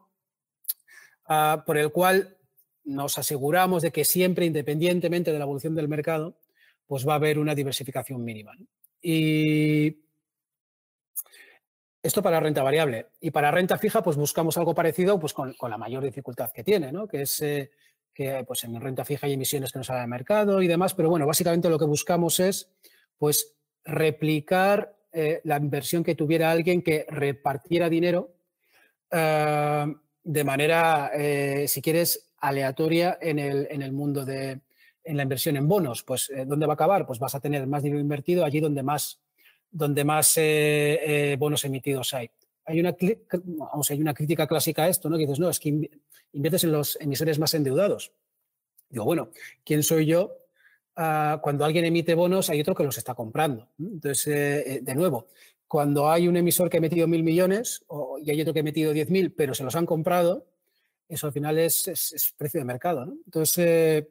[1.26, 2.38] ah, por el cual
[2.84, 6.38] nos aseguramos de que siempre, independientemente de la evolución del mercado,
[6.86, 8.54] pues va a haber una diversificación mínima.
[9.02, 10.04] Y
[12.02, 13.08] esto para renta variable.
[13.22, 16.92] Y para renta fija, pues buscamos algo parecido pues con, la mayor dificultad que tiene,
[16.92, 17.08] ¿no?
[17.08, 17.72] que es eh,
[18.14, 21.10] que pues en renta fija hay emisiones que no salen al mercado y demás, pero
[21.10, 22.70] bueno, básicamente lo que buscamos es
[23.18, 23.56] pues
[23.86, 28.36] replicar eh, la inversión que tuviera alguien que repartiera dinero
[29.10, 31.12] eh, de manera,
[31.68, 34.62] si quieres, aleatoria en el, en el mundo de
[35.06, 36.04] en la inversión en bonos.
[36.04, 37.06] Pues, ¿dónde va a acabar?
[37.06, 39.20] Pues vas a tener más dinero invertido allí donde más
[39.74, 42.30] donde más eh, eh, bonos emitidos hay.
[42.66, 45.18] Hay una, hay una crítica clásica a esto, ¿no?
[45.18, 45.90] Que dices, no, es que
[46.32, 48.14] inviertes en los emisores más endeudados.
[48.88, 49.32] Digo, bueno,
[49.66, 50.38] ¿quién soy yo?
[50.96, 53.68] Ah, cuando alguien emite bonos, hay otro que los está comprando.
[53.80, 55.28] Entonces, eh, de nuevo,
[55.74, 57.84] cuando hay un emisor que ha metido mil millones
[58.22, 60.46] y hay otro que ha metido diez mil, pero se los han comprado,
[61.10, 63.12] eso al final es, precio de mercado.
[63.26, 64.06] Entonces,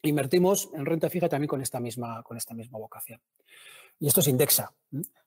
[0.00, 3.20] invertimos en renta fija también con esta misma, con esta misma vocación
[4.00, 4.72] y esto se indexa.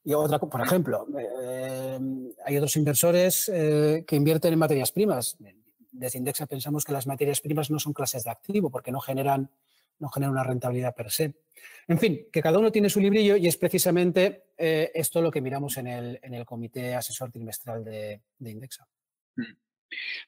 [0.03, 1.99] Y otra, por ejemplo, eh,
[2.43, 5.37] hay otros inversores eh, que invierten en materias primas.
[5.91, 9.51] Desde Indexa pensamos que las materias primas no son clases de activo porque no generan,
[9.99, 11.33] no generan una rentabilidad per se.
[11.87, 15.41] En fin, que cada uno tiene su librillo y es precisamente eh, esto lo que
[15.41, 18.87] miramos en el, en el comité asesor trimestral de, Indexa.
[19.35, 19.55] Mm.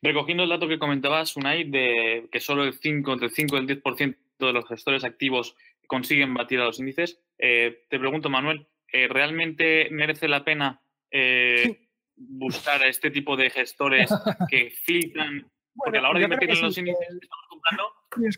[0.02, 3.60] Recogiendo el dato que comentabas, Unai, de que solo el 5, entre el 5 y
[3.60, 5.56] el 10% de los gestores activos
[5.86, 7.22] consiguen batir a los índices.
[7.38, 10.82] Eh, te pregunto, Manuel, eh, ¿realmente merece la pena
[11.12, 14.10] eh, buscar a este tipo de gestores
[14.50, 15.52] que filtran?
[15.74, 17.08] porque a la hora de meter en los índices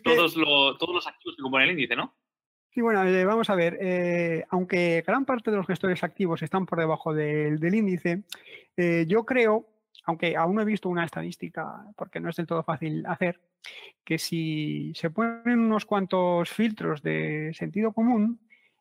[0.02, 2.14] todos, los activos que componen el índice, ¿no?
[2.70, 4.46] Sí, bueno, vamos a ver.
[4.50, 8.24] aunque gran parte de los gestores activos están por debajo del, del índice,
[9.06, 13.04] yo creo aunque aún no he visto una estadística, porque no es del todo fácil
[13.06, 13.40] hacer,
[14.04, 18.40] que si se ponen unos cuantos filtros de sentido común,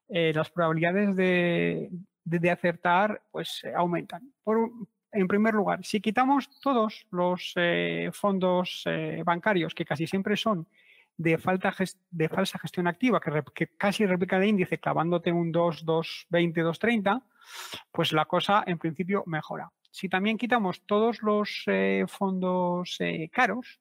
[0.10, 1.90] eh, las probabilidades de,
[2.52, 4.34] acertar pues aumentan.
[5.14, 10.68] En primer lugar, si quitamos todos los eh, fondos eh, bancarios, que casi siempre son
[11.16, 16.80] de, falsa gestión activa, que, casi replican el índice clavándote un 2, 2, 20, 2,
[16.80, 17.22] 30,
[17.92, 19.72] pues la cosa en principio mejora.
[19.92, 22.98] Si también quitamos todos los eh, fondos
[23.32, 23.80] caros,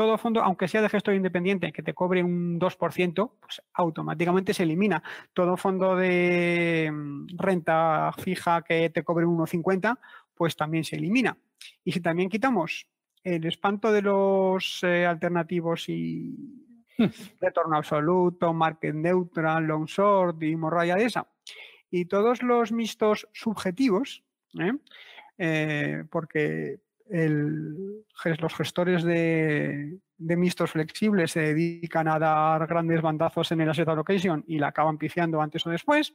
[0.00, 4.62] todo fondo, aunque sea de gestor independiente, que te cobre un 2%, pues automáticamente se
[4.62, 5.02] elimina.
[5.34, 9.98] Todo fondo de mm, renta fija que te cobre un 1,50,
[10.40, 11.36] pues también se elimina.
[11.84, 12.88] Y si también quitamos
[13.22, 16.34] el espanto de los eh, alternativos y
[17.42, 21.28] retorno absoluto, market neutral, long short y morralla de esa,
[21.90, 24.24] y todos los mixtos subjetivos,
[24.58, 24.72] ¿eh?
[25.36, 33.70] Eh, porque los gestores de, mixtos flexibles se dedican a dar grandes bandazos en el
[33.70, 36.14] asset allocation y la acaban piciando antes o después.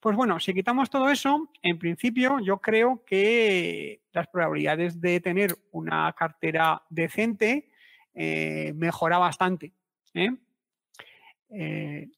[0.00, 5.56] Pues bueno, si quitamos todo eso, en principio yo creo que las probabilidades de tener
[5.72, 7.70] una cartera decente
[8.14, 9.72] eh, mejora bastante.
[10.14, 10.30] Eh,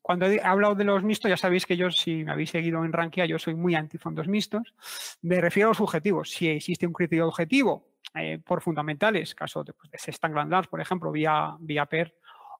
[0.00, 2.92] cuando he hablado de los mixtos, ya sabéis que yo, si me habéis seguido en
[2.92, 4.74] Rankia, yo soy muy anti fondos mixtos.
[5.22, 6.30] Me refiero a los objetivos.
[6.30, 11.56] Si existe un criterio objetivo eh, por fundamentales, caso de, pues, de por ejemplo, vía,
[11.58, 12.14] vía PER,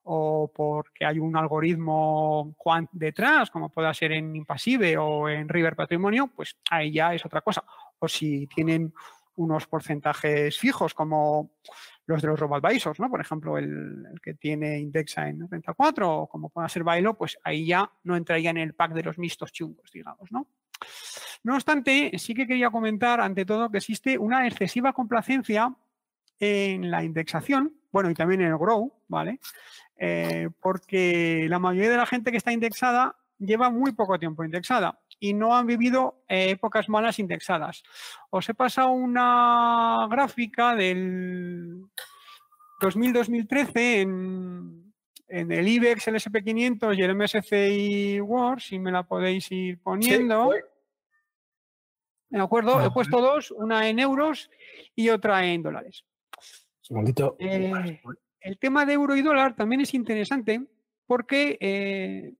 [0.07, 2.55] o porque hay un algoritmo
[2.91, 7.41] detrás, como pueda ser en Impasive o en River Patrimonio, pues ahí ya es otra
[7.41, 7.63] cosa.
[7.99, 8.93] O si tienen
[9.37, 11.51] unos porcentajes fijos, como
[12.07, 13.09] los de los robo-advisors, ¿no?
[13.09, 17.37] Por ejemplo, el, que tiene indexa en renta 4 o como pueda ser Bailo, pues
[17.43, 20.47] ahí ya no entraría en el pack de los mixtos chungos, digamos, ¿no?
[21.43, 25.73] No obstante, sí que quería comentar, ante todo, que existe una excesiva complacencia
[26.39, 29.39] en la indexación, bueno, y también en el grow, ¿vale?
[29.97, 34.99] Eh, porque la mayoría de la gente que está indexada lleva muy poco tiempo indexada.
[35.19, 37.83] Y no han vivido eh, épocas malas indexadas.
[38.29, 41.85] Os he pasado una gráfica del
[42.81, 44.93] 2000-2013 en,
[45.27, 50.51] en, el IBEX, el SP500 y el MSCI World, si me la podéis ir poniendo.
[52.29, 52.83] ¿De acuerdo?
[52.83, 54.49] He puesto dos, una en euros
[54.95, 56.05] y otra en dólares.
[57.39, 58.01] Eh,
[58.41, 60.65] el tema de euro y dólar también es interesante
[61.07, 62.33] porque eh,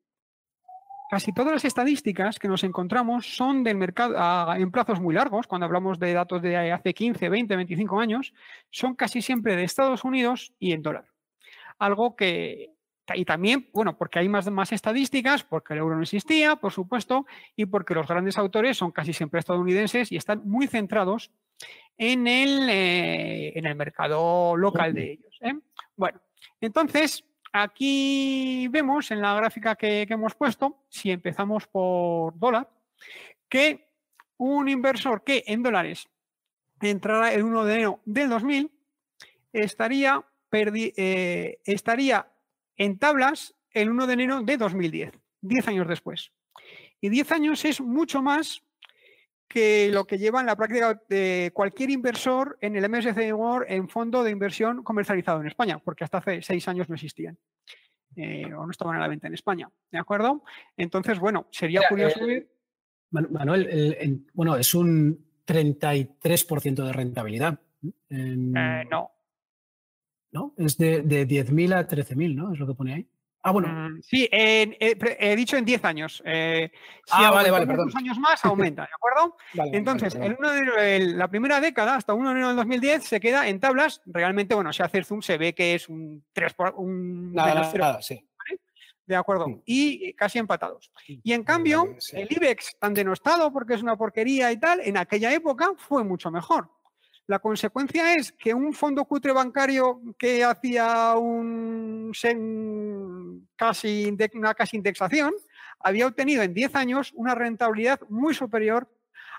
[1.10, 5.66] casi todas las estadísticas que nos encontramos son del mercado en plazos muy largos, cuando
[5.66, 8.34] hablamos de datos de hace 15, 20, 25 años,
[8.70, 11.06] son casi siempre de Estados Unidos y en dólar.
[11.78, 12.76] Algo que,
[13.14, 17.26] y también, bueno, porque hay más, más estadísticas, porque el euro no existía, por supuesto,
[17.56, 21.32] y porque los grandes autores son casi siempre estadounidenses y están muy centrados
[21.98, 25.38] en el, eh, en el mercado local de ellos.
[25.42, 25.54] ¿eh?
[25.96, 26.20] Bueno,
[26.62, 27.24] entonces,
[27.62, 32.70] aquí vemos en la gráfica que, hemos puesto, si empezamos por dólar,
[33.48, 33.88] que
[34.38, 36.10] un inversor que en dólares
[36.82, 38.72] entrara el 1 de enero del 2000
[39.54, 42.30] estaría, eh, estaría
[42.76, 46.34] en tablas el 1 de enero de 2010, 10 años después.
[47.00, 48.64] Y 10 años es mucho más
[49.48, 53.88] que lo que lleva en la práctica de cualquier inversor en el MSCI World en
[53.90, 57.38] fondo de inversión comercializado en España, porque hasta hace 6 años no existían.
[58.16, 60.44] Eh, o no estaban a la venta en España, ¿de acuerdo?
[60.78, 62.48] Entonces, bueno, sería curioso eh,
[63.12, 67.60] Manuel, bueno, es un 33% de rentabilidad.
[68.10, 69.12] Eh, no,
[70.32, 70.54] ¿no?
[70.58, 72.54] Es de, de 10.000 a 13.000, ¿no?
[72.54, 73.08] Es lo que pone ahí.
[73.46, 73.68] Ah, bueno.
[73.68, 76.24] Mm, sí, he dicho en 10 años.
[76.26, 76.72] Eh,
[77.06, 77.92] si ah, vale, vale, perdón.
[77.94, 79.38] años más, aumenta, ¿de acuerdo?
[79.72, 83.48] Entonces, El uno de la primera década, hasta 1 de enero del 2010, se queda
[83.48, 84.02] en tablas.
[84.08, 87.72] Realmente, bueno, si hace el zoom se ve que es un 3 por un nada,
[87.72, 88.28] nada, sí.
[89.06, 89.48] De acuerdo.
[89.48, 89.62] Mm.
[89.64, 90.92] Y casi empatados.
[91.06, 95.32] Y en cambio, el IBEX, tan denostado porque es una porquería y tal, en aquella
[95.32, 96.72] época fue mucho mejor.
[97.28, 102.12] La consecuencia es que un fondo cutre bancario que hacía un
[104.34, 105.34] una casi indexación
[105.80, 108.88] había obtenido en 10 años una rentabilidad muy superior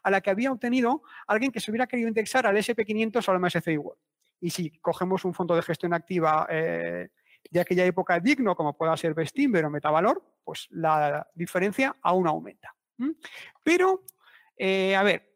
[0.02, 3.40] a la que había obtenido alguien que se hubiera querido indexar al SP500 o al
[3.40, 4.00] MSCI World.
[4.40, 7.08] Y si cogemos un fondo de gestión activa eh,
[7.50, 12.74] de aquella época digno, como pueda ser Bestinver o Metavalor, pues la diferencia aún aumenta.
[13.62, 14.02] Pero,
[14.56, 15.32] eh, a ver,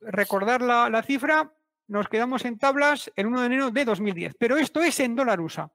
[0.00, 1.52] recordar la cifra,
[1.88, 4.36] nos quedamos en tablas el 1 de enero de 2010.
[4.38, 5.70] Pero esto es en dólar USA.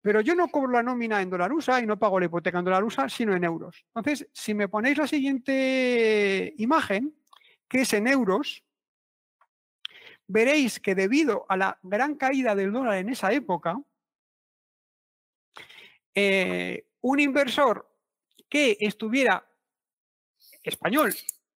[0.00, 2.64] Pero yo no cobro la nómina en dólar USA y no pago la hipoteca en
[2.64, 3.84] dólar USA, sino en euros.
[3.94, 7.14] Entonces, si me ponéis la siguiente imagen,
[7.68, 8.64] que es en euros,
[10.26, 13.80] veréis que debido a la gran caída del dólar en esa época,
[16.14, 17.90] eh, un inversor
[18.48, 19.46] que estuviera
[20.62, 21.14] español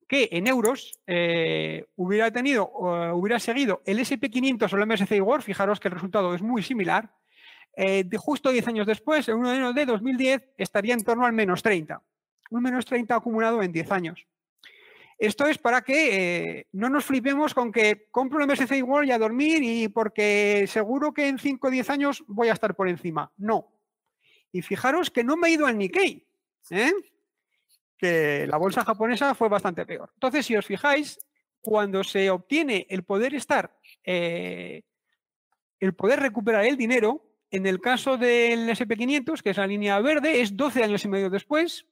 [0.09, 2.71] que en euros eh, hubiera tenido,
[3.14, 7.12] hubiera seguido el SP500 o el MSCI World, fijaros que el resultado es muy similar,
[7.77, 11.33] eh, justo 10 años después, en 1 de enero de 2010, estaría en torno al
[11.33, 12.03] menos 30.
[12.51, 14.27] Un menos 30 acumulado en 10 años.
[15.18, 19.18] Esto es para que no nos flipemos con que compro el MSCI World y a
[19.18, 23.31] dormir y porque seguro que en 5 o 10 años voy a estar por encima.
[23.37, 23.68] No.
[24.53, 26.27] Y fijaros que no me he ido al Nikkei.
[26.71, 26.92] ¿eh?
[27.99, 30.11] Que la bolsa japonesa fue bastante peor.
[30.15, 31.19] Entonces, si os fijáis,
[31.61, 34.83] cuando se obtiene el poder estar, eh,
[35.81, 40.41] el poder recuperar el dinero, en el caso del SP500, que es la línea verde,
[40.41, 41.87] es 12 años y medio después,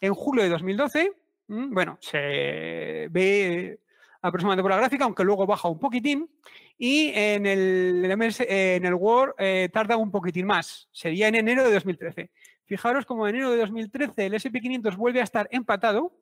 [0.00, 1.12] en julio de 2012,
[1.46, 3.78] bueno, se ve
[4.20, 6.30] aproximadamente por la gráfica, aunque luego baja un poquitín,
[6.78, 11.74] y en el, en el Word eh, tarda un poquitín más, sería en enero de
[11.74, 12.30] 2013.
[12.66, 16.12] Fijaros como en enero de 2013 el SP500 vuelve a estar empatado,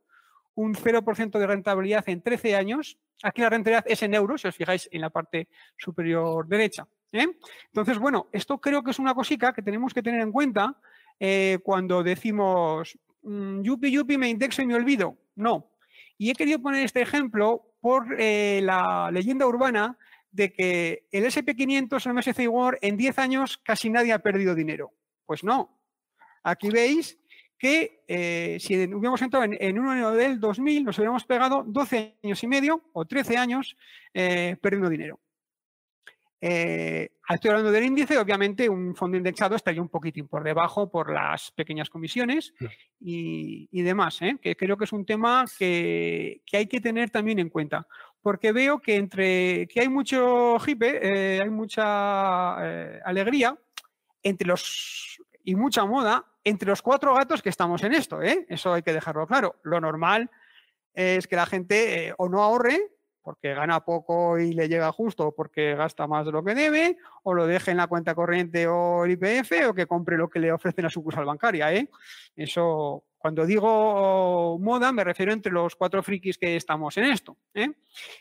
[0.54, 2.98] un 0% de rentabilidad en 13 años.
[3.22, 6.86] Aquí la rentabilidad es en euros, si os fijáis en la parte superior derecha.
[7.12, 7.26] ¿eh?
[7.66, 10.76] Entonces, bueno, esto creo que es una cosica que tenemos que tener en cuenta
[11.18, 15.16] eh, cuando decimos, mm, yupi, yupi, me indexo y me olvido.
[15.36, 15.70] No.
[16.18, 19.96] Y he querido poner este ejemplo por eh, la leyenda urbana
[20.30, 24.54] de que el SP500 o el MSCI World en 10 años casi nadie ha perdido
[24.54, 24.92] dinero.
[25.26, 25.81] Pues no,
[26.42, 27.18] Aquí veis
[27.62, 32.42] que eh, si hubiéramos entrado en, un año del 2000, nos hubiéramos pegado 12 años
[32.42, 33.76] y medio o 13 años
[34.12, 35.20] eh, perdiendo dinero.
[36.40, 41.12] Eh, estoy hablando del índice, obviamente un fondo indexado estaría un poquitín por debajo por
[41.12, 42.52] las pequeñas comisiones
[42.98, 47.86] y, demás, que creo que es un tema que, hay que tener también en cuenta,
[48.20, 52.56] porque veo que entre que hay mucho hipe, hay mucha
[53.04, 53.56] alegría
[54.24, 58.46] entre los y mucha moda entre los cuatro gatos que estamos en esto, ¿eh?
[58.48, 59.56] Eso hay que dejarlo claro.
[59.62, 60.30] Lo normal
[60.94, 62.78] es que la gente eh, o no ahorre
[63.22, 67.34] porque gana poco y le llega justo porque gasta más de lo que debe, o
[67.34, 70.52] lo deje en la cuenta corriente o el IPF, o que compre lo que le
[70.52, 71.72] ofrecen a su sucursal bancaria.
[71.72, 71.88] ¿eh?
[72.34, 77.36] Eso, cuando digo moda, me refiero entre los cuatro frikis que estamos en esto.
[77.54, 77.70] ¿eh?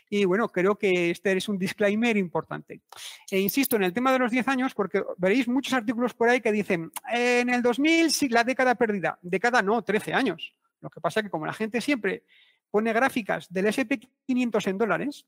[0.08, 2.82] Y bueno, creo que este es un disclaimer importante.
[3.28, 6.40] E insisto en el tema de los 10 años, porque veréis muchos artículos por ahí
[6.40, 9.18] que dicen, en el 2000 sí, la década perdida.
[9.22, 10.54] Década no, 13 años.
[10.80, 12.22] Lo que pasa es que como la gente siempre
[12.70, 15.26] pone gráficas del SP500 en dólares.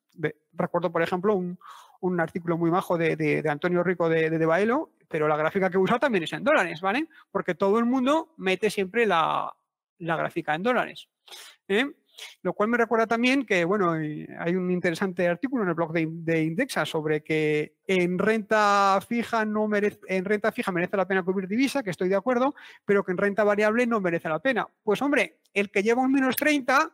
[0.53, 5.37] recuerdo, por ejemplo, un, artículo muy bajo de, Antonio Rico de, de, Baelo, pero la
[5.37, 7.09] gráfica que usa también es en dólares, ¿vale?
[7.33, 9.53] Porque todo el mundo mete siempre la,
[10.05, 11.09] gráfica en dólares.
[11.69, 11.87] ¿eh?
[12.43, 16.43] Lo cual me recuerda también que, bueno, hay un interesante artículo en el blog de,
[16.43, 21.49] Indexa sobre que en renta fija no merece, en renta fija merece la pena cubrir
[21.49, 24.67] divisa, que estoy de acuerdo, pero que en renta variable no merece la pena.
[24.83, 26.93] Pues hombre, el que lleva un menos 30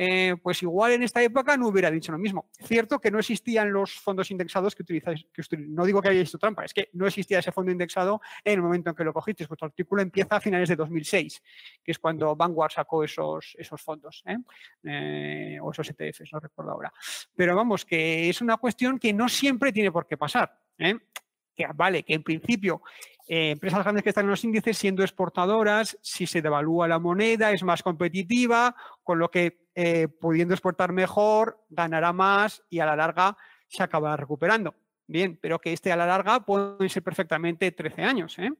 [0.00, 2.48] eh, pues igual en esta época no hubiera dicho lo mismo.
[2.62, 6.38] Cierto que no existían los fondos indexados que utilizáis, que no digo que hayáis hecho
[6.38, 9.48] trampa, es que no existía ese fondo indexado en el momento en que lo cogisteis.
[9.48, 11.42] Vuestro artículo empieza a finales de 2006,
[11.82, 14.36] que es cuando Vanguard sacó esos, esos fondos, ¿eh?
[14.84, 16.92] Eh, o esos ETFs, no recuerdo ahora.
[17.34, 20.60] Pero vamos, que es una cuestión que no siempre tiene por qué pasar.
[20.76, 22.82] Que vale, que en principio
[23.28, 27.62] empresas grandes que están en los índices siendo exportadoras, si se devalúa la moneda, es
[27.62, 33.36] más competitiva, con lo que eh, pudiendo exportar mejor, ganará más y a la larga
[33.68, 34.74] se acabará recuperando.
[35.06, 38.38] Bien, pero que este a la larga puede ser perfectamente 13 años.
[38.38, 38.50] ¿eh?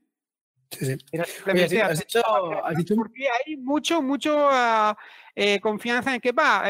[0.71, 0.97] Sí, sí.
[2.95, 4.97] Porque hay mucho, mucho ah,
[5.35, 6.65] eh, confianza en que va,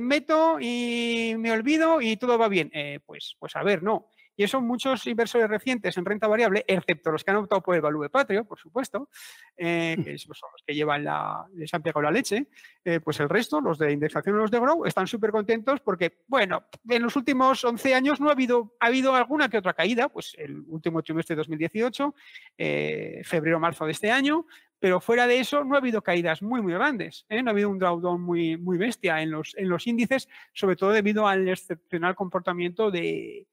[0.00, 2.72] meto y me olvido y todo va bien.
[3.04, 4.08] pues, pues a ver, no.
[4.36, 7.80] Y eso muchos inversores recientes en renta variable, excepto los que han optado por el
[7.80, 9.08] value patrio, por supuesto,
[9.56, 12.48] eh, que son los que llevan la, les han pegado la leche,
[12.84, 16.22] eh, pues el resto, los de indexación y los de Grow, están súper contentos porque,
[16.26, 20.08] bueno, en los últimos 11 años no ha habido, ha habido alguna que otra caída,
[20.08, 22.14] pues el último trimestre de 2018,
[22.58, 24.46] eh, febrero-marzo de este año,
[24.78, 27.24] pero fuera de eso no ha habido caídas muy, muy grandes.
[27.30, 30.90] No ha habido un drawdown muy, muy bestia en los, en los índices, sobre todo
[30.90, 33.46] debido al excepcional comportamiento de,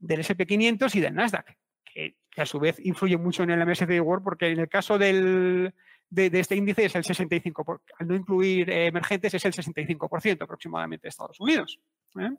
[0.00, 4.24] del SP500 y del Nasdaq, que, a su vez influye mucho en el MSCI World
[4.24, 5.74] porque en el caso del,
[6.08, 11.02] de, este índice es el 65%, al no incluir eh, emergentes es el 65% aproximadamente
[11.02, 11.78] de Estados Unidos.
[12.18, 12.30] ¿eh?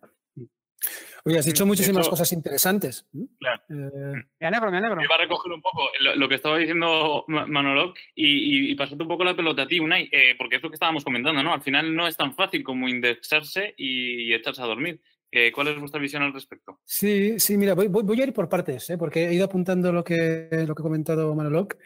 [1.25, 3.05] Oye, has dicho muchísimas cosas interesantes.
[3.39, 3.61] Claro.
[3.69, 5.03] Eh, me alegro, me alegro.
[5.03, 9.23] Iba a recoger un poco lo, que estaba diciendo Manolo y, y, pasarte un poco
[9.23, 10.09] la pelota a ti, Unai,
[10.39, 11.53] porque es lo que estábamos comentando, ¿no?
[11.53, 14.99] Al final no es tan fácil como indexarse y echarse a dormir.
[15.31, 16.81] Eh, ¿Cuál es vuestra visión al respecto?
[16.83, 18.97] Sí, sí, mira, voy, a ir por partes, ¿eh?
[18.97, 21.77] porque he ido apuntando lo que, lo que ha comentado Manoloc.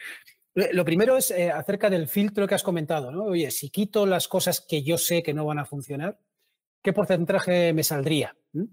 [0.54, 3.12] Lo primero es eh, acerca del filtro que has comentado.
[3.12, 3.24] ¿no?
[3.24, 6.18] Oye, si quito las cosas que yo sé que no van a funcionar,
[6.82, 8.36] ¿qué porcentaje me saldría?
[8.52, 8.64] ¿Mm?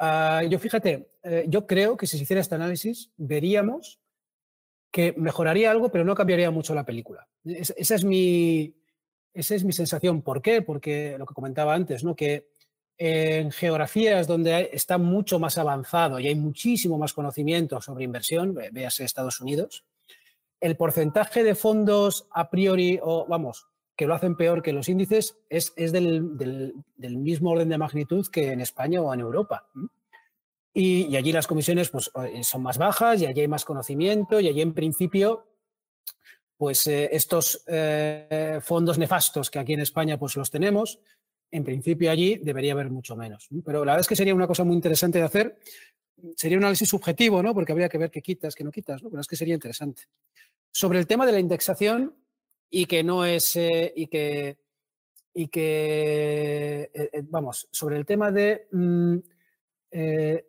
[0.00, 1.12] Ah, yo fíjate,
[1.46, 4.00] yo creo que si se hiciera este análisis, veríamos
[4.90, 7.28] que mejoraría algo, pero no cambiaría mucho la película.
[7.44, 8.74] esa, es mi,
[9.32, 10.22] esa es mi sensación.
[10.22, 10.62] ¿Por qué?
[10.62, 12.16] Porque lo que comentaba antes, ¿no?
[12.16, 12.53] que
[12.96, 19.04] en geografías donde está mucho más avanzado y hay muchísimo más conocimiento sobre inversión, véase
[19.04, 19.84] Estados Unidos,
[20.60, 23.66] el porcentaje de fondos a priori, o vamos,
[23.96, 28.60] que lo hacen peor que los índices, es, del, mismo orden de magnitud que en
[28.60, 29.68] España o en Europa.
[30.72, 34.48] Y, allí las comisiones pues, eh, son más bajas y allí hay más conocimiento y
[34.48, 35.46] allí en principio
[36.56, 41.00] pues eh, estos eh, fondos nefastos que aquí en España pues los tenemos,
[41.54, 43.46] en principio allí debería haber mucho menos.
[43.64, 45.56] Pero la verdad es que sería una cosa muy interesante de hacer.
[46.34, 47.54] Sería un análisis subjetivo, ¿no?
[47.54, 49.08] Porque habría que ver qué quitas, qué no quitas, ¿no?
[49.08, 50.02] Pero es que sería interesante.
[50.72, 52.12] Sobre el tema de la indexación
[52.68, 54.58] y que no es, eh, y que,
[55.32, 59.18] y que eh, eh, vamos, sobre el tema de mm,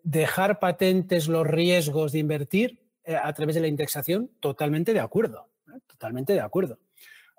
[0.01, 5.51] dejar patentes los riesgos de invertir a través de la indexación, totalmente de acuerdo,
[5.85, 6.79] totalmente de acuerdo.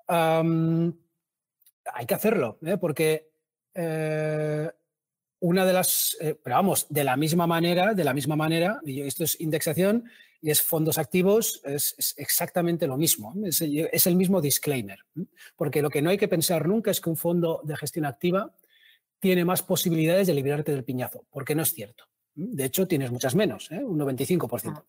[0.07, 3.26] hay que hacerlo, porque
[3.79, 4.69] eh,
[5.39, 9.01] una de las, eh, pero vamos, de la misma manera, de la misma manera, y
[9.01, 10.05] esto es indexación
[10.41, 13.61] y es fondos activos, es, exactamente lo mismo, es,
[14.07, 14.99] el mismo disclaimer,
[15.55, 18.51] porque lo que no hay que pensar nunca es que un fondo de gestión activa
[19.19, 22.05] tiene más posibilidades de liberarte del piñazo, porque no es cierto.
[22.33, 23.83] De hecho, tienes muchas menos, ¿eh?
[23.83, 24.73] un 95%.
[24.75, 24.83] Ah.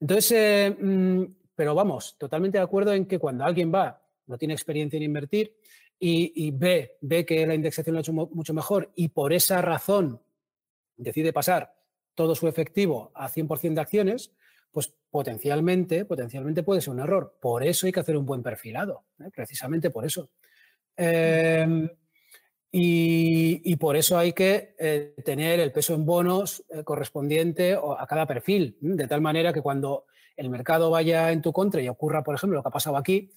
[0.00, 1.24] Entonces, mm,
[1.54, 5.54] pero vamos, totalmente de acuerdo en que cuando alguien va, no tiene experiencia en invertir,
[6.02, 10.22] y, ve, ve que la indexación lo ha hecho mucho mejor y por esa razón
[10.96, 11.74] decide pasar
[12.14, 14.32] todo su efectivo a 100% de acciones,
[14.72, 17.36] pues potencialmente, potencialmente puede ser un error.
[17.40, 19.30] Por eso hay que hacer un buen perfilado, ¿eh?
[19.34, 20.30] precisamente por eso.
[20.96, 21.88] Em,
[22.72, 28.26] y, por eso hay que eh, tener el peso en bonos eh, correspondiente a cada
[28.26, 32.34] perfil, de tal manera que cuando el mercado vaya en tu contra y ocurra, por
[32.34, 33.30] ejemplo, lo que ha pasado aquí,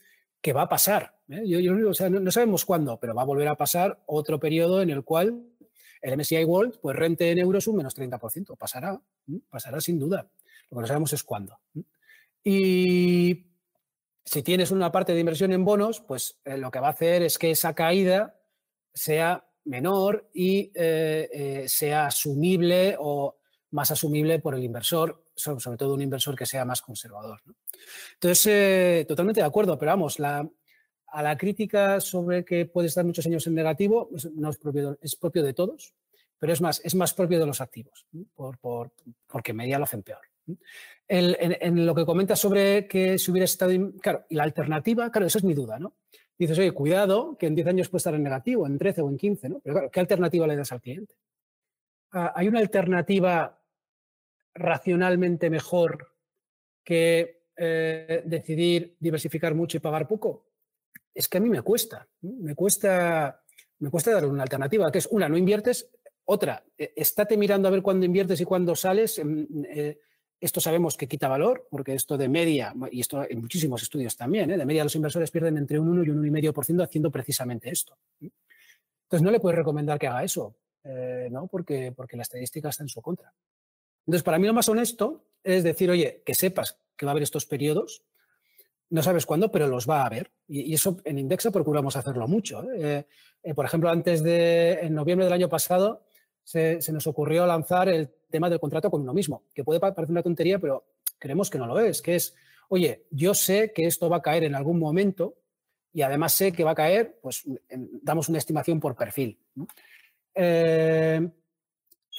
[0.43, 1.15] que va a pasar.
[1.27, 5.41] no, sabemos cuándo, pero va a volver a pasar otro periodo en el cual
[6.01, 8.57] el MSCI World pues, rente en euros un menos 30%.
[8.57, 9.01] Pasará,
[9.49, 10.27] pasará sin duda.
[10.69, 11.59] Lo que no sabemos es cuándo.
[12.43, 13.45] Y
[14.25, 17.23] si tienes una parte de inversión en bonos, pues eh, lo que va a hacer
[17.23, 18.37] es que esa caída
[18.93, 23.37] sea menor y eh, eh, sea asumible o
[23.71, 27.41] más asumible por el inversor, sobre, todo un inversor que sea más conservador.
[28.13, 30.47] Entonces, totalmente de acuerdo, pero vamos, la,
[31.07, 35.15] a la crítica sobre que puede estar muchos años en negativo no es propio, es
[35.15, 35.93] propio de todos,
[36.37, 38.05] pero es más, es más propio de los activos,
[38.35, 38.91] por,
[39.27, 40.21] porque media lo hacen peor
[41.07, 43.71] en, lo que comentas sobre que si hubiera estado.
[44.01, 45.93] Claro, y la alternativa, claro, esa es mi duda, ¿no?
[46.37, 49.17] Dices, oye, cuidado, que en 10 años puede estar en negativo, en 13 o en
[49.17, 49.59] 15, ¿no?
[49.59, 51.15] Pero claro, ¿qué alternativa le das al cliente?
[52.11, 53.59] Ah, ¿Hay una alternativa
[54.53, 56.13] racionalmente mejor
[56.83, 60.47] que eh, decidir diversificar mucho y pagar poco?
[61.13, 63.43] Es que a mí me cuesta, me cuesta,
[63.79, 65.89] me cuesta darle una alternativa, que es una, no inviertes,
[66.25, 69.19] otra, eh, estate mirando a ver cuándo inviertes y cuándo sales.
[69.19, 69.99] Eh,
[70.39, 74.49] esto sabemos que quita valor, porque esto de media, y esto en muchísimos estudios también,
[74.49, 77.97] de media los inversores pierden entre un 1 y un 1,5% haciendo precisamente esto.
[78.19, 80.57] Entonces no le puedes recomendar que haga eso,
[81.31, 81.47] ¿no?
[81.47, 83.31] porque, porque la estadística está en su contra.
[84.05, 87.23] Entonces, para mí lo más honesto es decir, oye, que sepas que va a haber
[87.23, 88.03] estos periodos,
[88.89, 90.31] no sabes cuándo, pero los va a haber.
[90.47, 92.63] Y, eso en Indexa procuramos hacerlo mucho.
[92.75, 93.05] ¿eh?
[93.55, 96.03] por ejemplo, antes de, en noviembre del año pasado,
[96.43, 100.23] se, nos ocurrió lanzar el tema del contrato con uno mismo, que puede parecer una
[100.23, 100.85] tontería, pero
[101.17, 102.35] creemos que no lo es, que es,
[102.69, 105.37] oye, yo sé que esto va a caer en algún momento
[105.91, 107.43] y además sé que va a caer, pues
[108.01, 109.39] damos una estimación por perfil.
[110.35, 111.29] Eh,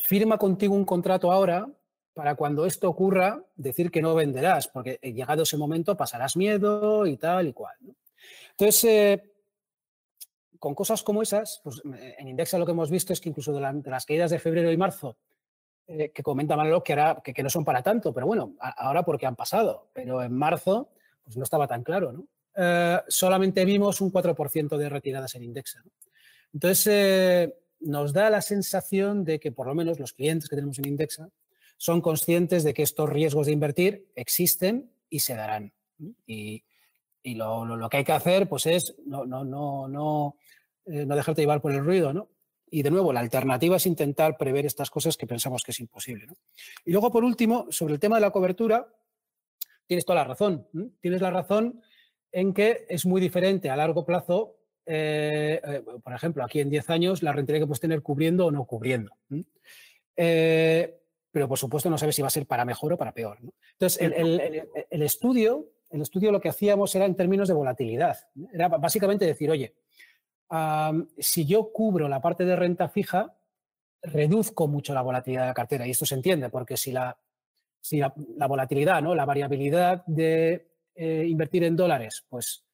[0.03, 1.69] firma contigo un contrato ahora
[2.13, 7.17] para cuando esto ocurra decir que no venderás, porque llegado ese momento pasarás miedo y
[7.17, 7.77] tal y cual.
[8.51, 9.35] Entonces, eh,
[10.59, 13.53] con cosas como esas, pues eh, en Indexa lo que hemos visto es que incluso
[13.53, 15.19] de, las caídas de febrero y marzo,
[15.87, 19.91] eh, que comenta Manolo que, no son para tanto, pero bueno, ahora porque han pasado,
[19.93, 20.89] pero en marzo
[21.23, 22.27] pues no estaba tan claro, ¿no?
[22.57, 25.83] Eh, solamente vimos un 4% de retiradas en Indexa.
[26.53, 27.53] Entonces,
[27.85, 31.29] nos da la sensación de que por lo menos los clientes que tenemos en Indexa
[31.77, 35.73] son conscientes de que estos riesgos de invertir existen y se darán.
[36.27, 36.65] Y,
[37.25, 40.37] lo, que hay que hacer pues es no, no, no, no,
[40.87, 42.29] eh, no dejarte llevar por el ruido, ¿no?
[42.71, 46.27] Y de nuevo, la alternativa es intentar prever estas cosas que pensamos que es imposible.
[46.85, 48.89] Y luego, por último, sobre el tema de la cobertura,
[49.87, 50.67] tienes toda la razón.
[51.01, 51.81] Tienes la razón
[52.33, 54.57] en que es muy diferente a largo plazo.
[54.87, 58.51] Eh, eh, por ejemplo, aquí en 10 años la rentabilidad que puedes tener cubriendo o
[58.51, 59.13] no cubriendo.
[60.15, 63.39] pero por supuesto no sabes si va a ser para mejor o para peor.
[63.73, 68.17] Entonces, el, estudio, el estudio lo que hacíamos era en términos de volatilidad.
[68.53, 69.75] Era básicamente decir, oye,
[71.19, 73.37] si yo cubro la parte de renta fija,
[74.05, 75.87] reduzco mucho la volatilidad de la cartera.
[75.87, 77.17] Y esto se entiende, porque si la,
[77.81, 78.13] si la,
[78.47, 79.15] volatilidad, ¿no?
[79.15, 82.65] la variabilidad de eh, invertir en dólares, pues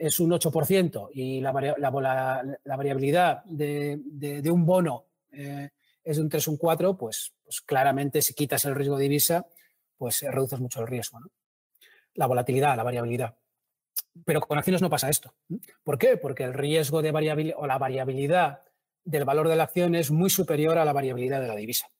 [0.00, 5.68] es un 8% y la, la, variabilidad de, un bono eh,
[6.02, 9.02] es de un 3 o un 4, pues, pues, claramente si quitas el riesgo de
[9.02, 9.46] divisa,
[9.98, 11.20] pues reduces mucho el riesgo.
[12.14, 13.36] La volatilidad, la variabilidad.
[14.24, 15.34] Pero con acciones no pasa esto.
[15.84, 16.16] ¿Por qué?
[16.16, 18.62] Porque el riesgo de variabilidad o la variabilidad
[19.04, 21.90] del valor de la acción es muy superior a la variabilidad de la divisa.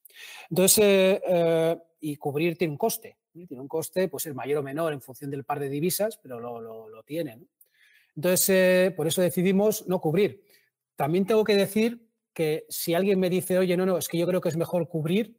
[0.49, 3.17] Entonces, eh, eh, y cubrir tiene un coste.
[3.31, 6.39] Tiene un coste, pues el mayor o menor en función del par de divisas, pero
[6.39, 7.39] lo, lo, tiene.
[8.15, 10.43] Entonces, eh, por eso decidimos no cubrir.
[10.95, 14.27] También tengo que decir que si alguien me dice, oye, no, no, es que yo
[14.27, 15.37] creo que es mejor cubrir,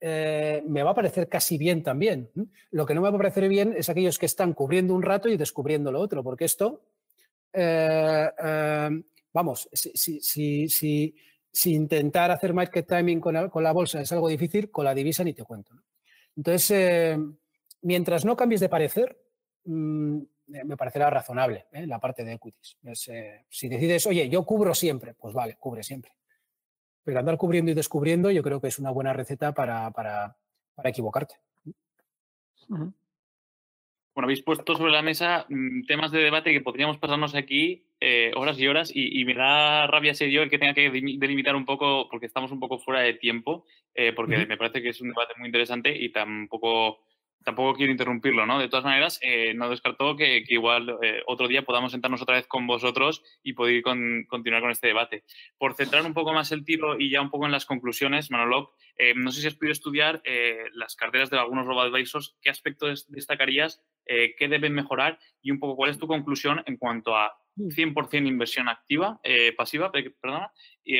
[0.00, 2.30] eh, me va a parecer casi bien también.
[2.70, 5.28] Lo que no me va a parecer bien es aquellos que están cubriendo un rato
[5.28, 6.82] y descubriendo lo otro, porque esto,
[7.52, 8.30] eh,
[9.32, 11.14] vamos, si,
[11.64, 15.44] intentar hacer market timing con la, bolsa es algo difícil, con la divisa ni te
[15.44, 15.72] cuento.
[16.36, 17.18] Entonces,
[17.80, 19.18] mientras no cambies de parecer,
[19.64, 22.76] mm, me parecerá razonable la parte de equities.
[23.48, 26.12] si decides, oye, yo cubro siempre, pues vale, cubre siempre.
[27.04, 30.36] Pero andar cubriendo y descubriendo yo creo que es una buena receta para,
[30.84, 31.36] equivocarte.
[32.68, 32.94] Bueno,
[34.16, 38.58] habéis puesto sobre la mesa mm, temas de debate que podríamos pasarnos aquí eh, horas
[38.58, 42.26] y horas y, me da rabia yo el que tenga que delimitar un poco, porque
[42.26, 45.46] estamos un poco fuera de tiempo, eh, porque me parece que es un debate muy
[45.46, 47.00] interesante y tampoco
[47.46, 48.58] tampoco quiero interrumpirlo, ¿no?
[48.58, 52.48] De todas maneras, eh, no descarto que, igual eh, otro día podamos sentarnos otra vez
[52.48, 53.82] con vosotros y poder
[54.26, 55.22] continuar con este debate.
[55.56, 58.72] Por centrar un poco más el tiro y ya un poco en las conclusiones, Manolo,
[58.98, 60.22] eh, no sé si has podido estudiar
[60.72, 65.90] las carteras de algunos robo-advisors, ¿qué aspectos destacarías, qué deben mejorar y un poco cuál
[65.90, 68.26] es tu conclusión en cuanto a 100% mm.
[68.26, 69.20] inversión activa,
[69.56, 70.50] pasiva, perdona,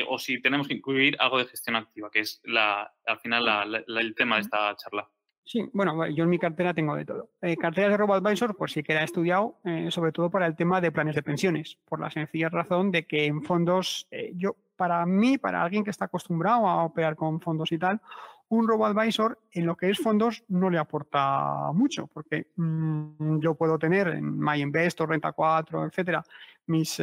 [0.07, 4.15] o si tenemos que incluir algo de gestión activa, que es la, al final el
[4.15, 5.09] tema de esta charla.
[5.47, 7.29] Sí, bueno, yo en mi cartera tengo de todo.
[7.41, 10.57] Eh, carteras de RoboAdvisor, pues sí que la he estudiado, eh, sobre todo para el
[10.57, 14.57] tema de planes de pensiones, por la sencilla razón de que en fondos, eh, yo,
[14.75, 18.01] para mí, para alguien que está acostumbrado a operar con fondos y tal,
[18.49, 23.79] un RoboAdvisor en lo que es fondos no le aporta mucho, porque mm, yo puedo
[23.79, 26.25] tener en MyInvestor, Renta 4, etcétera,
[26.65, 26.99] mis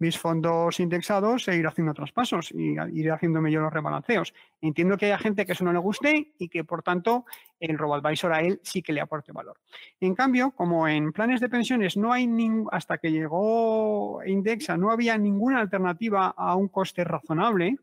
[0.00, 4.32] mis fondos indexados e ir haciendo traspasos y ir haciéndome yo los rebalanceos.
[4.60, 7.26] Entiendo que haya gente que eso no le guste y que, por tanto,
[7.60, 9.60] el RoboAdvisor a él sí que le aporte valor.
[10.00, 12.28] En cambio, como en planes de pensiones no hay
[12.72, 17.76] hasta que llegó Indexa, no había ninguna alternativa a un coste razonable,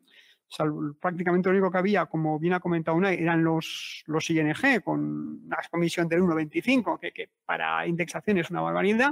[0.99, 5.45] prácticamente lo único que había, como bien ha comentado una, eran los, los ING con
[5.45, 9.11] una comisión del 1,25, que, que, para indexación es una barbaridad,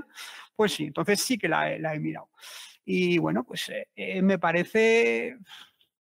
[0.56, 2.30] pues sí, entonces sí que la he mirado.
[2.86, 5.38] Y bueno, pues eh, eh, me parece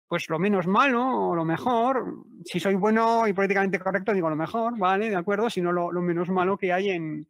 [0.09, 2.25] pues lo menos malo o lo mejor.
[2.45, 5.09] Si soy bueno y políticamente correcto, digo lo mejor, ¿vale?
[5.09, 7.29] De acuerdo, sino lo, menos malo que hay en,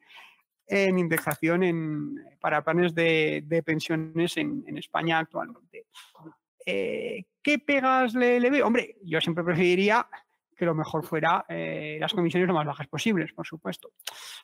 [0.67, 5.89] indexación en, para planes de, pensiones en, España actualmente.
[6.65, 8.67] Eh, ¿Qué pegas le, le, veo?
[8.67, 10.07] Hombre, yo siempre preferiría
[10.61, 13.93] que lo mejor fuera eh, las comisiones lo más bajas posibles, por supuesto.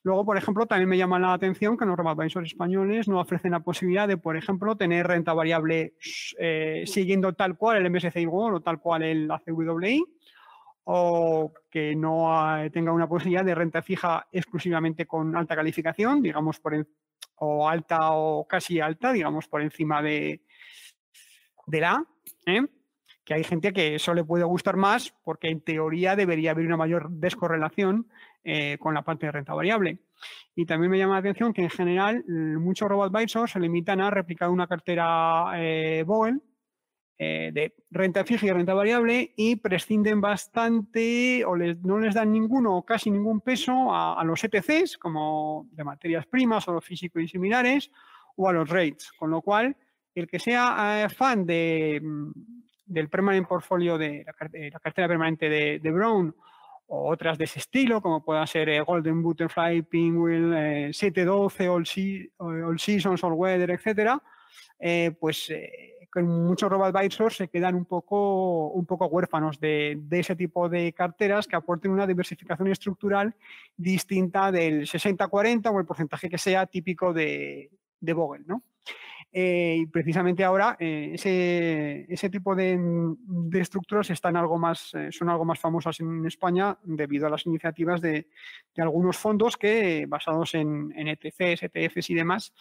[0.03, 3.61] Luego, por ejemplo, también me llama la atención que los robo-advisors españoles no ofrecen la
[3.61, 5.93] posibilidad de, por ejemplo, tener renta variable
[6.39, 10.03] eh, siguiendo tal cual el MSCI World o tal cual el ACWI,
[10.85, 16.87] o que no tenga una posibilidad de renta fija exclusivamente con alta calificación, digamos, por
[17.39, 20.41] o alta o casi alta, digamos, por encima de,
[21.67, 22.03] de la.
[22.47, 22.63] ¿eh?
[23.27, 26.77] Que hay gente que eso le puede gustar más porque en teoría debería haber una
[26.77, 28.07] mayor descorrelación
[28.45, 29.99] eh, con la parte de renta variable.
[30.55, 34.49] Y también me llama la atención que en general muchos robo-advisors se limitan a replicar
[34.49, 36.05] una cartera eh,
[37.19, 42.77] eh, de renta fija y renta variable y prescinden bastante o no les dan ninguno
[42.77, 47.23] o casi ningún peso a, a, los ETCs como de materias primas o los físicos
[47.23, 47.91] y similares
[48.37, 49.11] o a los rates.
[49.19, 49.77] Con lo cual,
[50.15, 52.01] el que sea fan de
[52.87, 54.33] del permanent portfolio de la,
[54.81, 56.35] cartera permanente de, Brown
[56.89, 61.85] o otras de ese estilo, como pueda ser eh, Golden Butterfly, Penguin, eh, 712, All,
[62.39, 64.23] All, Seasons, All Weather, etcétera,
[64.79, 70.37] eh, pues eh, con muchos robo-advisors se quedan un poco, un poco huérfanos de, ese
[70.37, 73.35] tipo de carteras que aporten una diversificación estructural
[73.77, 77.71] distinta del 60-40 o el porcentaje que sea típico de,
[78.01, 78.63] de Vogel, ¿no?
[79.39, 82.81] Eh, y precisamente ahora eh, ese, tipo de,
[83.53, 88.01] estructuras están algo más, eh, son algo más famosas en España debido a las iniciativas
[88.01, 88.29] de,
[88.79, 92.55] algunos fondos que, basados en, ETCs, ETFs y demás,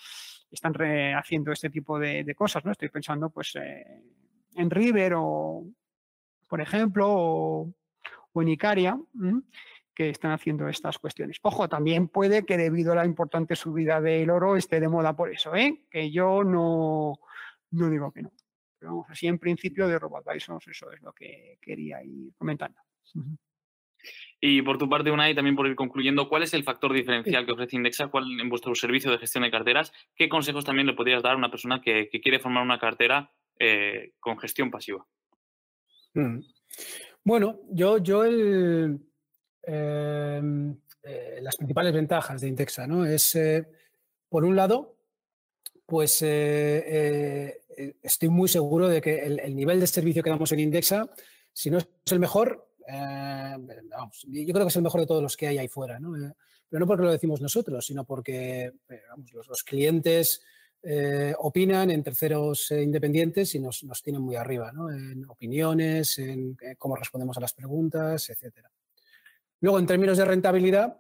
[0.52, 0.74] están
[1.16, 2.66] haciendo este tipo de, cosas.
[2.66, 2.74] ¿no?
[2.74, 7.74] Estoy pensando pues, en River por ejemplo, o,
[8.36, 9.00] en Icaria
[9.96, 11.40] que están haciendo estas cuestiones.
[11.42, 15.32] Ojo, también puede que debido a la importante subida del oro esté de moda por
[15.32, 15.86] eso, ¿eh?
[15.90, 17.14] que yo no,
[17.72, 18.32] no digo que no.
[18.78, 22.80] Pero vamos, así en principio de RoboAdvisors eso es lo que quería ir comentando.
[24.42, 27.54] Y por tu parte, Unai, también por ir concluyendo, ¿cuál es el factor diferencial que
[27.54, 29.92] ofrece Indexa ¿Cuál, en vuestro servicio de gestión de carteras?
[30.16, 34.12] ¿Qué consejos también le podrías dar a una persona que, quiere formar una cartera eh,
[34.20, 35.08] con gestión pasiva?
[36.14, 36.40] Mm.
[37.24, 39.00] Bueno, yo, yo el,
[39.68, 43.06] Em, eh, las principales ventajas de Indexa, ¿no?
[43.06, 43.68] Es, eh,
[44.30, 44.96] por un lado,
[45.86, 47.62] pues eh,
[48.02, 51.10] estoy muy seguro de que el, nivel de servicio que damos en Indexa,
[51.54, 55.48] si no es el mejor, yo creo que es el mejor de todos los que
[55.48, 56.14] hay ahí fuera, ¿no?
[56.70, 58.72] pero no porque lo decimos nosotros, sino porque
[59.48, 60.42] los, clientes
[61.38, 64.92] opinan en terceros independientes y nos, nos, tienen muy arriba, ¿no?
[64.92, 68.72] en opiniones, en cómo respondemos a las preguntas, etcétera.
[69.62, 70.98] Luego, en términos de rentabilidad,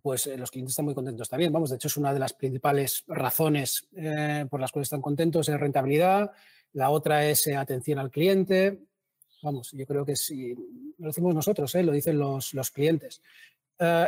[0.00, 1.52] pues eh, los clientes están muy contentos también.
[1.52, 5.48] Vamos, de hecho, es una de las principales razones eh, por las cuales están contentos,
[5.48, 6.32] es rentabilidad.
[6.72, 8.78] La otra es eh, atención al cliente.
[9.42, 10.54] Vamos, yo creo que si
[10.98, 13.20] lo decimos nosotros, lo dicen los, clientes.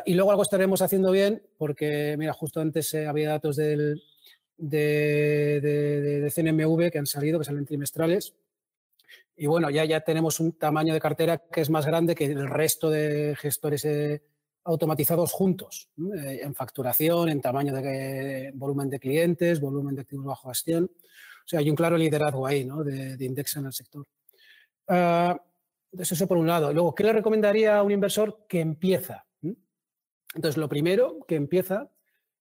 [0.07, 4.01] y luego algo estaremos haciendo bien, porque, mira, justo antes había datos del,
[4.57, 8.35] de, de, CNMV que han salido, que salen trimestrales,
[9.37, 12.49] y bueno, ya, ya tenemos un tamaño de cartera que es más grande que el
[12.49, 14.23] resto de gestores eh,
[14.65, 20.49] automatizados juntos, eh, en facturación, en tamaño de volumen de clientes, volumen de activos bajo
[20.49, 20.85] gestión.
[20.85, 22.83] O sea, hay un claro liderazgo ahí ¿no?
[22.83, 24.07] de, de en el sector.
[24.89, 25.37] Uh,
[25.93, 26.73] entonces, eso por un lado.
[26.73, 29.27] Luego, ¿qué le recomendaría a un inversor que empieza?
[30.35, 31.89] Entonces, lo primero que empieza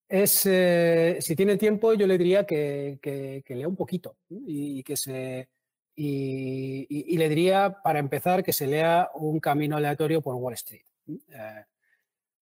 [0.09, 2.99] es, eh, si tiene tiempo, yo le diría que,
[3.47, 5.49] lea un poquito y, que se,
[5.95, 10.85] y, le diría, para empezar, que se lea un camino aleatorio por Wall Street.
[11.07, 11.65] Eh,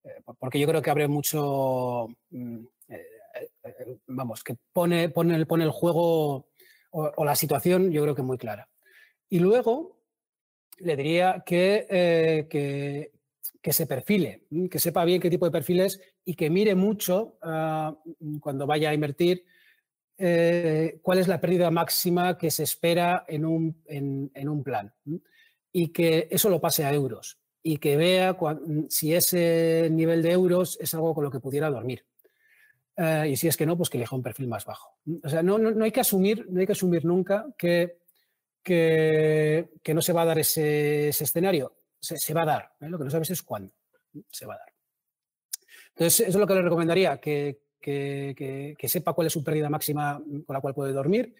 [0.04, 2.60] eh, porque yo creo que abre mucho, mm,
[4.08, 6.47] vamos, que pone, pone, el, pone el juego
[6.91, 8.70] o, la situación, yo creo que muy clara.
[9.30, 9.97] Y luego
[10.78, 13.12] le diría que, que,
[13.62, 17.95] que se perfile, que sepa bien qué tipo de perfiles y que mire mucho ah,
[18.39, 19.45] cuando vaya a invertir
[20.22, 24.94] eh, cuál es la pérdida máxima que se espera en un, plan
[25.72, 28.38] y que eso lo pase a euros y que vea
[28.90, 32.06] si ese nivel de euros es algo con lo que pudiera dormir.
[32.98, 34.98] Eh, y si es que no, pues que elija un perfil más bajo.
[35.24, 38.00] O sea, no, no, hay, que asumir, no hay que asumir nunca que,
[38.64, 42.72] que, no se va a dar ese escenario se, va a dar.
[42.82, 42.90] ¿eh?
[42.90, 43.74] Lo que no sabes es cuándo
[44.30, 44.74] se va a dar.
[45.90, 50.54] Entonces, eso es lo que le recomendaría, que, sepa cuál es su pérdida máxima con
[50.54, 51.36] la cual puede dormir.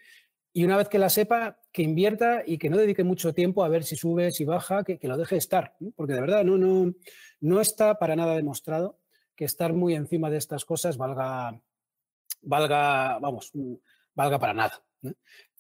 [0.54, 3.70] Y una vez que la sepa, que invierta y que no dedique mucho tiempo a
[3.70, 5.76] ver si sube, si baja, que, lo deje estar.
[5.96, 6.94] Porque de verdad no, no,
[7.40, 9.00] no está para nada demostrado
[9.36, 11.60] que estar muy encima de estas cosas valga,
[12.42, 13.52] valga vamos,
[14.14, 14.84] valga para nada.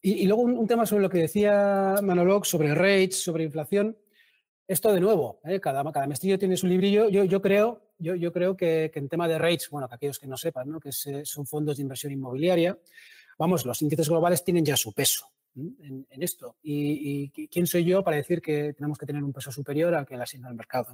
[0.02, 3.98] Y, luego un, tema sobre lo que decía Manolog sobre rates, sobre inflación.
[4.68, 5.60] Esto de nuevo, ¿eh?
[5.60, 7.10] cada, cada mestrillo tiene su librillo.
[7.10, 10.38] Yo, yo creo, yo, creo que, en tema de rates, bueno, que aquellos que no
[10.38, 12.78] sepan, que son fondos de inversión inmobiliaria,
[13.38, 16.56] vamos, los índices globales tienen ya su peso en, esto.
[16.64, 20.18] Y, quién soy yo para decir que tenemos que tener un peso superior al que
[20.18, 20.94] le asigna el mercado?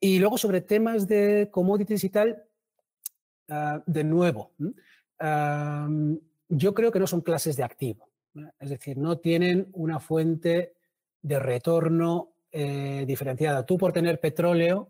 [0.00, 2.42] Y luego sobre temas de commodities y tal,
[3.48, 4.52] ah, de nuevo,
[6.48, 8.08] yo creo que no son clases de activo.
[8.60, 10.74] Es decir, no tienen una fuente
[11.22, 13.66] de retorno eh, diferenciada.
[13.66, 14.88] Tú por tener petróleo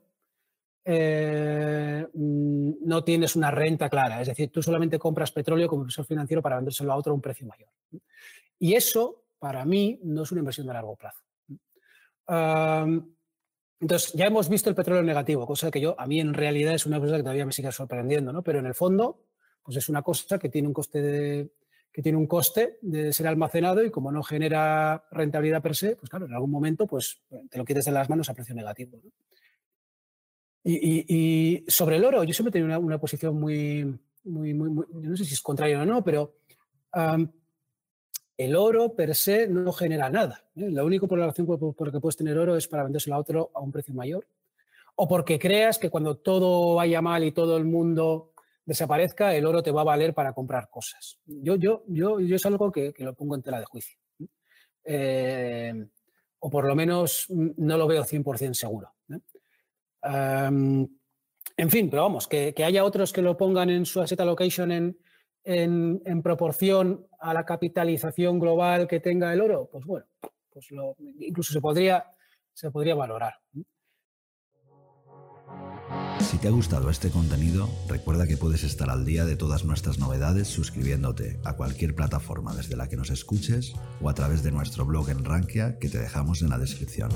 [0.91, 6.07] eh, mm, no tienes una renta clara, es decir, tú solamente compras petróleo como inversor
[6.07, 7.69] financiero para vendérselo a otro a un precio mayor.
[8.59, 11.23] Y eso, para mí, no es una inversión de largo plazo.
[13.81, 16.87] entonces, ya hemos visto el petróleo negativo, cosa que yo, a mí en realidad es
[16.87, 18.43] una cosa que todavía me sigue sorprendiendo, ¿no?
[18.43, 19.27] Pero en el fondo,
[19.63, 21.51] pues es una cosa que tiene un coste de,
[21.93, 26.09] que tiene un coste de ser almacenado y como no genera rentabilidad per se, pues
[26.09, 27.21] claro, en algún momento pues
[27.51, 28.99] te lo quites de las manos a precio negativo.
[30.65, 35.25] Y, sobre el oro, yo siempre he tenido una, posición muy, muy, muy, no sé
[35.25, 36.35] si es contrario o no, pero
[38.37, 40.45] el oro per se no genera nada.
[40.57, 40.71] ¿eh?
[40.71, 43.51] La única relación por, por la que puedes tener oro es para vendérselo a otro
[43.55, 44.27] a un precio mayor.
[44.95, 48.33] O porque creas que cuando todo vaya mal y todo el mundo
[48.65, 51.19] desaparezca, el oro te va a valer para comprar cosas.
[51.25, 53.99] Yo, yo, yo, yo es algo que, lo pongo en tela de juicio.
[54.85, 55.87] Eh,
[56.41, 58.93] o por lo menos no lo veo 100% seguro.
[60.09, 64.99] En fin, pero vamos, que, haya otros que lo pongan en su asset allocation en,
[65.45, 70.07] en, proporción a la capitalización global que tenga el oro, pues bueno,
[70.51, 72.05] pues lo, incluso se podría,
[72.53, 73.35] se podría valorar.
[76.21, 79.99] Si te ha gustado este contenido, recuerda que puedes estar al día de todas nuestras
[79.99, 84.85] novedades suscribiéndote a cualquier plataforma desde la que nos escuches o a través de nuestro
[84.85, 87.11] blog en Rankia que te dejamos en la descripción.